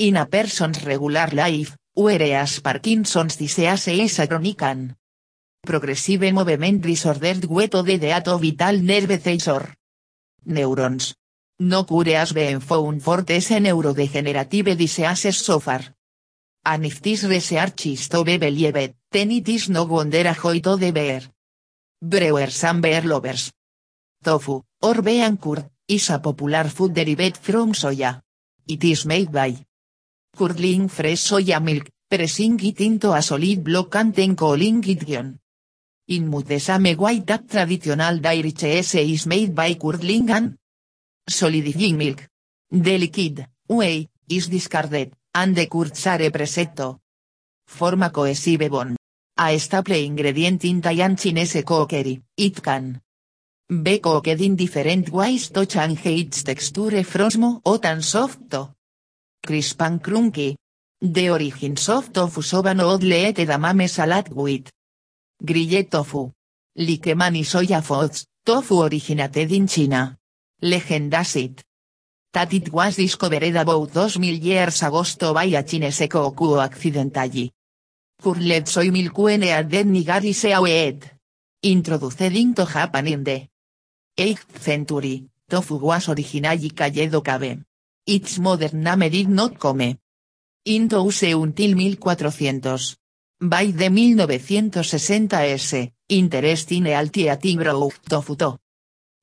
In 0.01 0.15
a 0.15 0.27
person's 0.27 0.85
regular 0.85 1.27
life, 1.33 1.75
whereas 1.93 2.61
Parkinson's 2.61 3.35
disease 3.35 3.89
is 3.89 4.19
a 4.19 4.27
chronic 4.27 4.61
and 4.61 4.95
progressive 5.61 6.31
movement 6.31 6.81
disorder 6.81 7.33
due 7.33 7.67
to 7.67 7.83
the 7.83 7.97
vital 7.97 8.81
nerve 8.81 9.21
cells 9.21 9.47
or 9.49 9.75
neurons. 10.45 11.15
No 11.59 11.83
cure 11.83 12.15
has 12.15 12.31
been 12.31 12.61
found 12.61 13.03
for 13.03 13.23
these 13.23 13.49
neurodegenerative 13.49 14.77
diseases 14.77 15.35
so 15.35 15.59
far. 15.59 15.81
And 16.63 16.85
if 16.85 17.01
this 17.01 17.25
research 17.25 17.87
is 17.87 18.07
to 18.07 18.23
be 18.23 18.37
believed, 18.37 18.95
then 19.11 19.31
it 19.31 19.49
is 19.49 19.67
no 19.67 19.83
wonder 19.83 20.25
a 20.25 20.33
joy 20.33 20.61
to 20.61 20.77
the. 20.77 21.29
Brewers 22.01 22.63
and 22.63 22.81
beer 22.81 23.01
lovers. 23.01 23.51
Tofu, 24.23 24.63
or 24.81 25.01
bean 25.01 25.35
curd, 25.35 25.69
is 25.89 26.09
a 26.09 26.19
popular 26.19 26.69
food 26.69 26.93
derived 26.93 27.35
from 27.35 27.73
soya. 27.73 28.21
It 28.65 28.83
is 28.85 29.05
made 29.05 29.29
by 29.29 29.57
curdling 30.39 30.87
fresh 30.87 31.19
soya 31.27 31.59
milk, 31.59 31.89
pressing 32.09 32.57
it 32.63 32.79
into 32.79 33.11
a 33.11 33.21
solid 33.21 33.61
block 33.61 33.95
and 33.95 34.15
then 34.15 34.35
cooling 34.37 34.81
it 34.87 35.03
In 36.07 36.31
the 36.31 36.59
same 36.59 36.97
way 36.97 37.19
that 37.19 37.49
traditional 37.49 38.19
dairy 38.19 38.53
cheese 38.53 38.95
is 38.95 39.27
made 39.27 39.53
by 39.53 39.73
curdling 39.73 40.29
and 40.31 40.55
solidifying 41.27 41.97
milk. 41.97 42.25
The 42.71 42.97
liquid, 42.97 43.45
whey, 43.67 44.07
is 44.29 44.47
discarded, 44.47 45.11
and 45.35 45.55
the 45.55 45.67
curds 45.67 46.07
are 46.07 46.31
presetto. 46.31 46.99
Forma 47.67 48.09
cohesive 48.09 48.69
bond. 48.69 48.95
A 49.37 49.57
staple 49.59 49.95
ingredient 49.95 50.63
in 50.65 50.81
Thai 50.81 51.15
Chinese 51.15 51.63
cookery, 51.65 52.21
it 52.37 52.63
can 52.63 53.01
be 53.69 53.99
cooked 53.99 54.27
in 54.27 54.55
different 54.55 55.09
ways 55.09 55.49
to 55.49 55.65
change 55.65 56.05
its 56.05 56.43
texture 56.43 57.03
from 57.03 57.29
smooth 57.29 57.81
tan 57.81 58.01
soft 58.01 58.39
to 59.41 59.47
crisp 59.47 59.81
and 59.81 60.01
crunchy. 60.01 60.55
The 61.01 61.29
origins 61.29 61.87
of 61.89 62.11
tofu 62.11 62.41
soba 62.41 62.73
no 62.73 62.95
let 62.95 63.37
edamame 63.37 63.87
salad 63.87 64.29
with 64.31 64.69
grilled 65.43 65.89
tofu. 65.89 66.31
Like 66.75 67.15
soya 67.43 67.81
foods, 67.81 68.25
tofu 68.45 68.83
originated 68.83 69.51
in 69.51 69.67
China. 69.67 70.17
It. 70.61 71.63
that 72.31 72.53
it 72.53 72.71
was 72.71 72.95
discovered 72.95 73.55
about 73.55 73.91
2000 73.91 74.23
years 74.23 74.83
agosto 74.83 75.33
by 75.33 75.45
a 75.45 75.63
Chinese 75.63 76.07
koku 76.07 76.59
accidentally. 76.59 77.51
Curled 78.21 78.67
soy 78.67 78.91
milkuen 78.91 79.43
at 79.43 79.69
den 79.69 79.93
nigari. 79.93 80.35
Introduced 81.61 82.21
into 82.21 82.65
Japan 82.65 83.07
in 83.07 83.23
the 83.23 83.47
8th 84.17 84.59
century, 84.59 85.25
tofu 85.49 85.75
was 85.77 86.07
originally 86.09 86.69
called 86.69 87.23
cabe. 87.23 87.68
Its 88.05 88.39
modern 88.39 88.83
name 88.83 89.09
did 89.09 89.29
not 89.29 89.59
come 89.59 89.97
into 90.65 91.03
use 91.03 91.23
until 91.23 91.75
1400. 91.75 92.97
By 93.41 93.71
the 93.71 93.89
1960 93.89 95.35
s, 95.35 95.73
interest 96.09 96.71
in 96.71 96.87
alternative 96.87 97.57
growth 97.57 98.01
to 98.09 98.59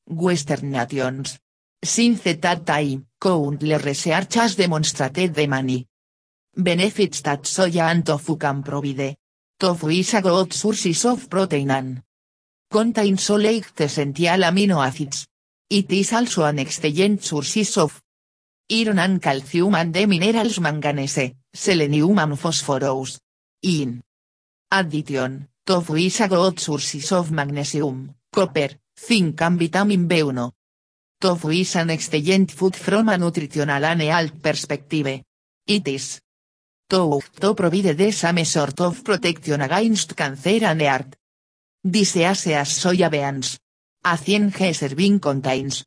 Western 0.07 0.71
nations. 0.71 1.39
Since 1.83 2.23
that 2.41 2.65
time, 2.65 3.07
countless 3.21 3.85
research 3.85 4.35
has 4.35 4.57
demonstrated 4.57 5.35
the 5.35 5.47
many 5.47 5.87
benefits 6.57 7.21
that 7.21 7.43
soya 7.43 7.91
and 7.91 8.05
tofu 8.05 8.37
can 8.37 8.63
provide. 8.63 9.17
Tofu 9.59 9.89
is 9.89 10.15
a 10.15 10.23
good 10.23 10.53
source 10.53 11.05
of 11.05 11.29
protein 11.29 11.71
and 11.71 12.03
contains 12.71 13.31
eight 13.31 13.81
essential 13.81 14.43
amino 14.43 14.85
acids. 14.85 15.27
It 15.69 15.93
is 15.93 16.13
also 16.13 16.45
an 16.45 16.59
excellent 16.59 17.23
source 17.23 17.77
of 17.77 18.03
iron 18.69 18.99
and 18.99 19.21
calcium 19.21 19.75
and 19.75 19.93
the 19.93 20.07
minerals 20.07 20.61
manganese, 20.61 21.35
selenium 21.53 22.19
and 22.19 22.39
phosphorus. 22.39 23.19
In 23.63 24.03
addition, 24.71 25.49
tofu 25.65 25.97
is 25.97 26.21
a 26.21 26.29
good 26.29 26.59
source 26.59 27.13
of 27.13 27.31
magnesium, 27.31 28.15
copper, 28.33 28.79
zinc 28.99 29.41
and 29.43 29.59
vitamin 29.59 30.09
B1. 30.09 30.53
Tofu 31.21 31.51
is 31.51 31.77
an 31.77 31.91
excellent 31.91 32.53
food 32.53 32.77
from 32.77 33.09
a 33.09 33.17
nutritional 33.17 33.85
and 33.85 34.03
health 34.03 34.43
perspective. 34.43 35.23
It 35.67 35.89
is 35.89 36.21
to 36.89 37.21
provide 37.55 37.97
the 37.97 38.13
same 38.13 38.45
sort 38.45 38.81
of 38.81 39.03
protection 39.03 39.61
against 39.61 40.15
cancer 40.15 40.65
and 40.65 40.83
heart 40.83 41.17
disease 41.83 42.47
as 42.49 42.69
soya 42.69 43.11
beans. 43.11 43.59
A 44.05 44.17
100 44.17 44.53
g 44.53 44.73
serving 44.73 45.19
contains 45.19 45.85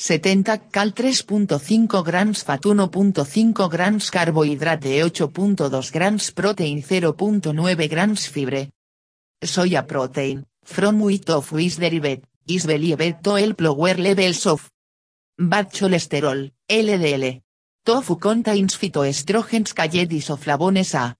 70 0.00 0.70
cal 0.70 0.92
3.5 0.92 2.04
grams 2.04 2.44
fat 2.44 2.64
1.5 2.64 3.68
grams 3.68 4.10
carbohidrate 4.10 5.02
8.2 5.02 5.90
grams 5.90 6.30
protein 6.30 6.80
0.9 6.80 7.88
grams 7.88 8.28
fibre. 8.28 8.70
Soya 9.44 9.82
protein, 9.82 10.44
from 10.62 11.00
which 11.00 11.24
tofu 11.24 11.58
is 11.58 11.78
derived, 11.78 12.22
is 12.46 12.64
believed 12.64 13.24
to 13.24 13.34
help 13.34 13.60
lower 13.60 13.96
levels 13.98 14.46
of 14.46 14.70
bad 15.36 15.72
cholesterol, 15.72 16.48
LDL. 16.68 17.42
Tofu 17.84 18.18
contains 18.18 18.76
phytoestrogens 18.76 19.74
called 19.74 20.12
isoflavones 20.12 20.94
a 20.94 21.16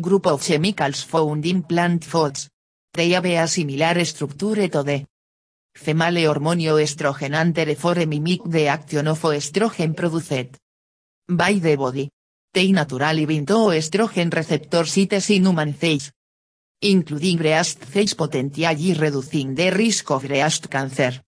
group 0.00 0.26
of 0.26 0.42
chemicals 0.42 1.04
found 1.04 1.46
in 1.46 1.62
plant 1.62 2.04
foods. 2.04 2.50
They 2.92 3.10
have 3.10 3.26
a 3.26 3.46
similar 3.46 4.04
structure 4.04 4.68
to 4.68 4.82
the 4.82 5.06
female 5.80 6.28
hormonio 6.28 6.78
estrogen 6.78 7.34
and 7.34 7.54
therefore 7.54 8.06
mimic 8.06 8.42
the 8.44 8.68
action 8.68 9.08
of 9.08 9.22
estrogen 9.24 9.94
produced 9.94 10.58
by 11.26 11.54
the 11.54 11.76
body. 11.76 12.10
They 12.52 12.72
naturally 12.72 13.24
bind 13.24 13.46
to 13.46 13.72
estrogen 13.72 14.30
receptor 14.30 14.84
sites 14.84 15.30
in 15.30 15.46
human 15.46 15.74
cells, 15.74 16.12
including 16.82 17.38
breast 17.38 17.84
cells 17.84 18.14
potentially 18.14 18.94
reducing 18.94 19.54
the 19.54 19.70
risk 19.70 20.10
of 20.10 20.26
breast 20.26 20.68
cancer. 20.68 21.22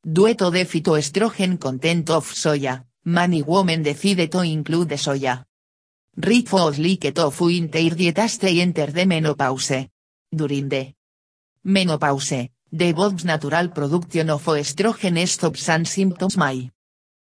Due 0.00 0.34
to 0.34 0.50
the 0.50 0.64
phytoestrogen 0.64 1.58
content 1.58 2.08
of 2.10 2.32
soya, 2.32 2.84
many 3.04 3.42
women 3.42 3.82
decide 3.82 4.30
to 4.30 4.40
include 4.40 4.96
soya. 4.96 5.44
Rich 6.16 6.48
foods 6.48 6.78
like 6.78 7.12
tofu 7.12 7.48
in 7.48 7.68
their 7.68 7.90
diet 7.90 8.18
as 8.18 8.38
enter 8.42 8.90
the 8.90 9.04
menopause. 9.04 9.88
During 10.30 10.68
the 10.68 10.94
menopause, 11.64 12.48
the 12.74 12.92
body's 12.92 13.26
natural 13.26 13.68
production 13.68 14.30
of 14.30 14.46
estrogen 14.46 15.28
stops 15.28 15.68
and 15.68 15.86
symptoms 15.86 16.38
may 16.38 16.70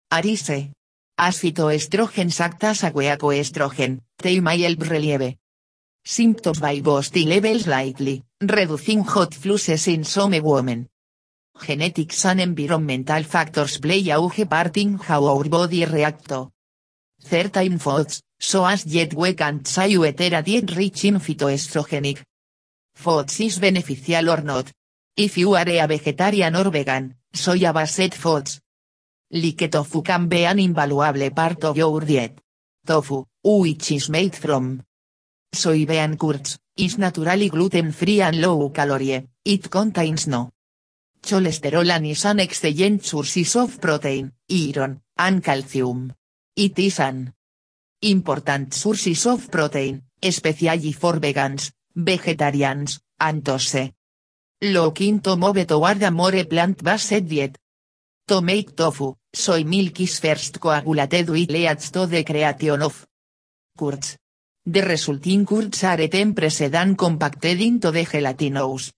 arise. 0.10 0.72
As 1.18 1.38
phytoestrogens 1.38 2.40
act 2.40 2.64
as 2.64 2.84
a 2.84 2.92
estrogen, 2.92 4.00
they 4.18 4.40
may 4.40 4.74
relieve 4.74 5.36
symptoms 6.06 6.60
by 6.62 6.80
boosting 6.80 7.28
levels 7.28 7.64
slightly, 7.64 8.24
reducing 8.42 9.04
hot 9.04 9.34
flushes 9.34 9.88
in 9.88 10.06
some 10.06 10.32
women. 10.42 10.88
Genetics 11.62 12.26
and 12.26 12.40
environmental 12.40 13.24
factors 13.24 13.78
play 13.80 14.10
a 14.10 14.20
huge 14.30 14.50
part 14.50 14.78
in 14.78 14.98
how 14.98 15.26
our 15.26 15.44
body 15.50 15.86
react 15.86 16.30
to 16.30 16.50
certain 17.20 17.80
foods, 17.80 18.24
so 18.40 18.66
as 18.66 18.86
yet 18.86 19.14
we 19.14 19.34
can't 19.34 19.68
say 19.68 19.98
whether 19.98 20.36
a 20.36 20.42
diet 20.42 20.74
rich 20.76 21.04
in 21.04 21.16
phytoestrogenic 21.20 22.24
foods 22.96 23.40
is 23.42 23.60
beneficial 23.60 24.30
or 24.30 24.42
not. 24.42 24.72
If 25.16 25.38
you 25.38 25.54
are 25.54 25.70
a 25.70 25.88
vegetarian 25.88 26.56
or 26.56 26.72
vegan, 26.72 27.16
soya-based 27.32 28.16
foods 28.16 28.62
like 29.30 29.70
tofu 29.70 30.02
can 30.02 30.28
be 30.28 30.46
an 30.46 30.58
invaluable 30.58 31.30
part 31.32 31.64
of 31.66 31.78
your 31.78 32.02
diet. 32.02 32.42
Tofu, 32.84 33.24
which 33.44 33.92
is 33.92 34.10
made 34.10 34.36
from 34.36 34.82
soybean 35.54 36.18
curds, 36.18 36.58
is 36.76 36.98
naturally 36.98 37.50
gluten-free 37.50 38.22
and 38.22 38.42
low-calorie, 38.42 39.28
it 39.46 39.70
contains 39.70 40.28
no 40.28 40.50
cholesterol 41.22 41.92
and 41.92 42.08
is 42.08 42.26
an 42.26 42.40
excellent 42.40 43.06
source 43.06 43.56
of 43.56 43.80
protein, 43.80 44.34
iron, 44.50 45.02
and 45.18 45.44
calcium. 45.44 46.12
It 46.56 46.80
is 46.80 47.00
an 47.00 47.34
important 48.02 48.74
source 48.74 49.26
of 49.28 49.52
protein, 49.52 50.02
especially 50.22 50.92
for 50.92 51.20
vegans, 51.20 51.72
vegetarians, 51.96 53.00
and 53.20 53.44
those 53.44 53.94
looking 54.64 55.20
to 55.20 55.36
move 55.36 55.68
toward 55.68 56.02
a 56.04 56.12
more 56.12 56.46
plant-based 56.46 57.28
diet. 57.28 57.58
To 58.28 58.42
make 58.42 58.76
tofu, 58.76 59.16
soy 59.34 59.64
milk 59.66 60.00
is 60.00 60.20
first 60.20 60.60
coagulated 60.60 61.30
with 61.30 61.52
leads 61.52 61.92
to 61.92 62.06
the 62.06 62.24
creation 62.24 62.82
of 62.82 63.06
curds. 63.78 64.18
The 64.66 64.82
resulting 64.82 65.46
curds 65.46 65.84
are 65.84 66.08
then 66.08 66.34
pressed 66.34 66.74
and 66.74 66.98
compacted 66.98 67.60
into 67.60 67.92
the 67.92 68.06
gelatinous 68.06 68.94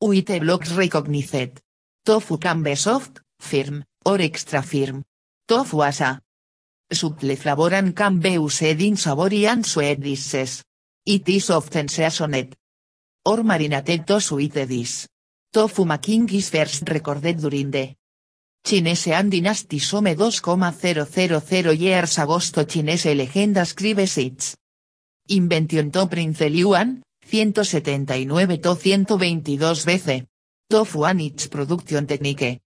with 0.00 0.40
blocks 0.40 0.70
recognized. 0.72 1.60
Tofu 2.04 2.38
can 2.38 2.62
be 2.62 2.76
soft, 2.76 3.20
firm, 3.40 3.84
or 4.04 4.20
extra 4.20 4.62
firm. 4.62 5.02
Tofu 5.48 5.82
as 5.82 6.00
a 6.00 6.20
subtle 6.92 7.36
flavor 7.36 7.74
and 7.74 7.96
can 7.96 8.20
be 8.20 8.30
used 8.30 8.62
in 8.62 8.96
savory 8.96 9.46
and 9.46 9.66
sweet 9.66 10.00
dishes. 10.00 10.62
It 11.04 11.28
is 11.28 11.50
often 11.50 11.88
seasoned 11.88 12.54
or 13.24 13.42
marinated 13.44 14.06
to 14.06 14.20
sweet 14.20 14.54
dish. 14.54 15.06
Tofu 15.52 15.84
making 15.84 16.28
is 16.30 16.50
first 16.50 16.88
recorded 16.88 17.38
during 17.38 17.70
the 17.70 17.94
Chinese 18.64 19.06
Dynasty 19.28 19.78
some 19.80 20.14
2,000 20.14 21.78
years 21.78 22.18
agosto 22.18 22.64
Chinese 22.64 23.14
legenda 23.14 23.64
scribes 23.64 24.18
its 24.18 24.56
invention 25.28 25.90
to 25.90 26.06
Prince 26.06 26.48
Liuan, 26.48 27.02
179 27.30 28.28
to 28.60 28.74
122 28.74 29.58
BC. 29.58 30.26
Tofu 30.68 31.04
and 31.04 31.20
its 31.20 31.48
production 31.48 32.06
technique. 32.06 32.60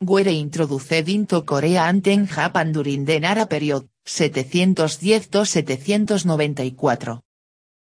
Were 0.00 0.28
introduced 0.28 1.08
into 1.08 1.42
Korea 1.42 1.82
and 1.82 2.06
in 2.06 2.26
Japan 2.26 2.72
during 2.72 3.04
the 3.04 3.20
Nara 3.20 3.46
period, 3.46 3.86
710 4.04 4.74
to 5.30 5.44
794. 5.44 7.23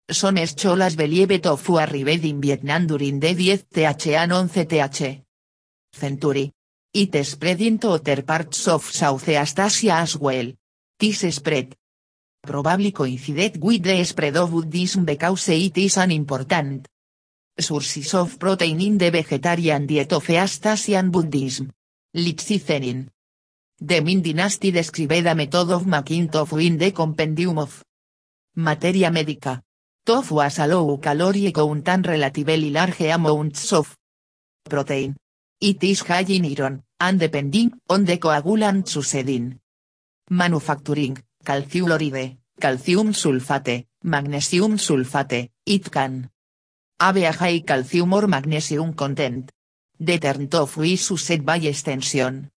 Son 0.09 0.37
cholas 0.55 0.97
believe 0.97 1.41
tofu 1.41 1.79
arrived 1.79 2.25
in 2.25 2.41
Vietnam 2.41 2.87
during 2.87 3.21
the 3.21 3.35
10 3.35 3.67
th 3.71 4.07
and 4.17 4.33
11 4.33 4.67
th 4.67 5.23
century. 5.93 6.53
It 6.93 7.25
spread 7.25 7.61
into 7.63 7.91
other 7.91 8.23
parts 8.23 8.69
of 8.69 8.85
Southeast 8.85 9.59
Asia 9.59 10.01
as 10.01 10.17
well. 10.19 10.53
This 10.99 11.35
spread 11.35 11.75
probably 12.43 12.93
coincided 12.93 13.63
with 13.63 13.83
the 13.83 14.05
spread 14.05 14.37
of 14.37 14.51
Buddhism 14.51 15.05
because 15.05 15.49
it 15.49 15.79
is 15.79 15.97
an 15.97 16.11
important 16.11 16.87
source 17.59 18.15
of 18.15 18.39
protein 18.39 18.81
in 18.81 18.99
the 18.99 19.11
vegetarian 19.11 19.87
diet 19.87 20.13
of 20.13 20.29
East 20.29 20.67
Asian 20.67 21.11
Buddhism. 21.11 21.73
Lichizenin. 22.15 23.09
The 23.81 24.01
Ming 24.03 24.21
Dynasty 24.21 24.71
described 24.71 25.27
a 25.27 25.35
method 25.35 25.71
of 25.71 25.87
making 25.87 26.29
tofu 26.29 26.59
in 26.59 26.77
the 26.77 26.93
compendium 26.93 27.59
of 27.59 27.83
materia 28.57 29.11
medica. 29.11 29.63
Tofu 30.05 30.41
as 30.41 30.59
a 30.59 30.67
low 30.67 30.99
calorie 30.99 31.53
contain 31.53 32.03
relatively 32.03 32.71
large 32.71 33.03
amounts 33.03 33.73
of 33.73 33.97
protein. 34.69 35.15
It 35.61 35.85
is 35.85 36.01
high 36.01 36.27
in 36.29 36.45
iron, 36.45 36.83
and 36.99 37.21
depending 37.21 37.73
on 37.89 38.05
the 38.05 38.19
coagulant 38.19 38.89
succeeding 38.89 39.61
manufacturing, 40.29 41.23
calcium 41.45 42.39
calcium 42.61 43.13
sulfate, 43.13 43.87
magnesium 44.03 44.77
sulfate, 44.77 45.51
it 45.65 45.91
can 45.91 46.29
have 46.99 47.17
a 47.17 47.31
high 47.31 47.61
calcium 47.61 48.13
or 48.13 48.27
magnesium 48.27 48.95
content. 48.95 49.53
The 50.01 50.19
term 50.19 50.49
tofu 50.49 50.83
is 50.83 51.09
used 51.11 51.45
by 51.45 51.59
extension 51.59 52.51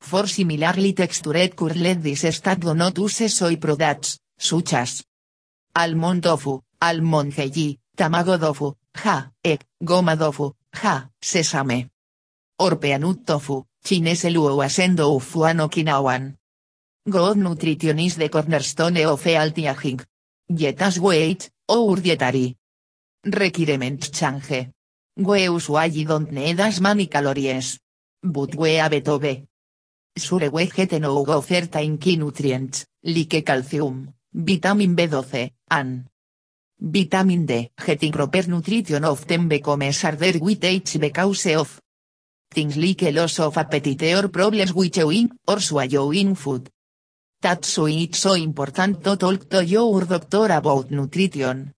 For 0.00 0.26
similarly 0.26 0.92
textured 0.92 1.56
curled 1.56 2.02
this 2.02 2.36
stat 2.36 2.60
do 2.60 2.74
not 2.74 2.98
use 2.98 3.32
soy 3.32 3.56
products, 3.56 4.18
such 4.36 4.74
as 4.74 5.02
almond 5.74 6.22
tofu, 6.22 6.60
almond 6.88 7.32
jelly, 7.32 7.78
tamago 7.96 8.38
tofu, 8.38 8.76
ja, 9.04 9.32
egg, 9.42 9.66
goma 9.80 10.16
tofu, 10.16 10.54
ja, 10.82 11.10
sesame. 11.20 11.90
Or 12.58 12.78
peanut 12.78 13.24
tofu, 13.26 13.66
chinese 13.84 14.30
luo 14.30 14.62
asendo 14.62 15.10
ufuan 15.14 15.60
okinawan. 15.60 16.36
God 17.06 17.36
nutrition 17.36 17.98
is 17.98 18.16
the 18.16 18.30
cornerstone 18.30 19.04
of 19.04 19.22
healthy 19.22 19.66
aging. 19.66 20.00
Yet 20.48 20.80
as 20.82 20.98
weight, 20.98 21.50
or 21.68 21.96
dietary 21.96 22.56
requirements 23.24 24.10
change. 24.10 24.70
We 25.16 25.44
usually 25.44 26.04
don't 26.04 26.32
need 26.32 26.60
as 26.60 26.80
many 26.80 27.06
calories. 27.06 27.78
But 28.22 28.54
we 28.54 28.74
have 28.74 29.02
to 29.04 29.18
be. 29.18 29.44
Sure 30.16 30.50
we 30.50 30.66
get 30.66 30.92
no 31.00 31.24
go 31.24 31.40
certain 31.40 31.98
key 31.98 32.16
nutrients, 32.16 32.86
like 33.02 33.44
calcium, 33.44 34.14
vitamin 34.32 34.96
B12, 34.96 35.50
and 35.70 36.06
vitamin 36.78 37.46
D. 37.46 37.70
Getting 37.84 38.12
proper 38.12 38.46
nutrition 38.48 39.04
often 39.04 39.48
becomes 39.48 40.02
harder 40.02 40.38
with 40.40 40.64
age 40.64 40.98
because 40.98 41.46
of 41.46 41.80
things 42.50 42.76
like 42.76 43.02
loss 43.12 43.40
of 43.40 43.56
appetite 43.56 44.14
or 44.14 44.28
problems 44.28 44.72
with 44.72 44.92
chewing 44.92 45.30
or 45.46 45.60
swallowing 45.60 46.34
food. 46.34 46.70
That's 47.40 47.76
why 47.78 47.90
it's 47.90 48.18
so 48.18 48.34
important 48.34 49.02
to 49.04 49.16
talk 49.16 49.48
to 49.50 49.64
your 49.64 50.04
doctor 50.04 50.46
about 50.52 50.90
nutrition. 50.90 51.72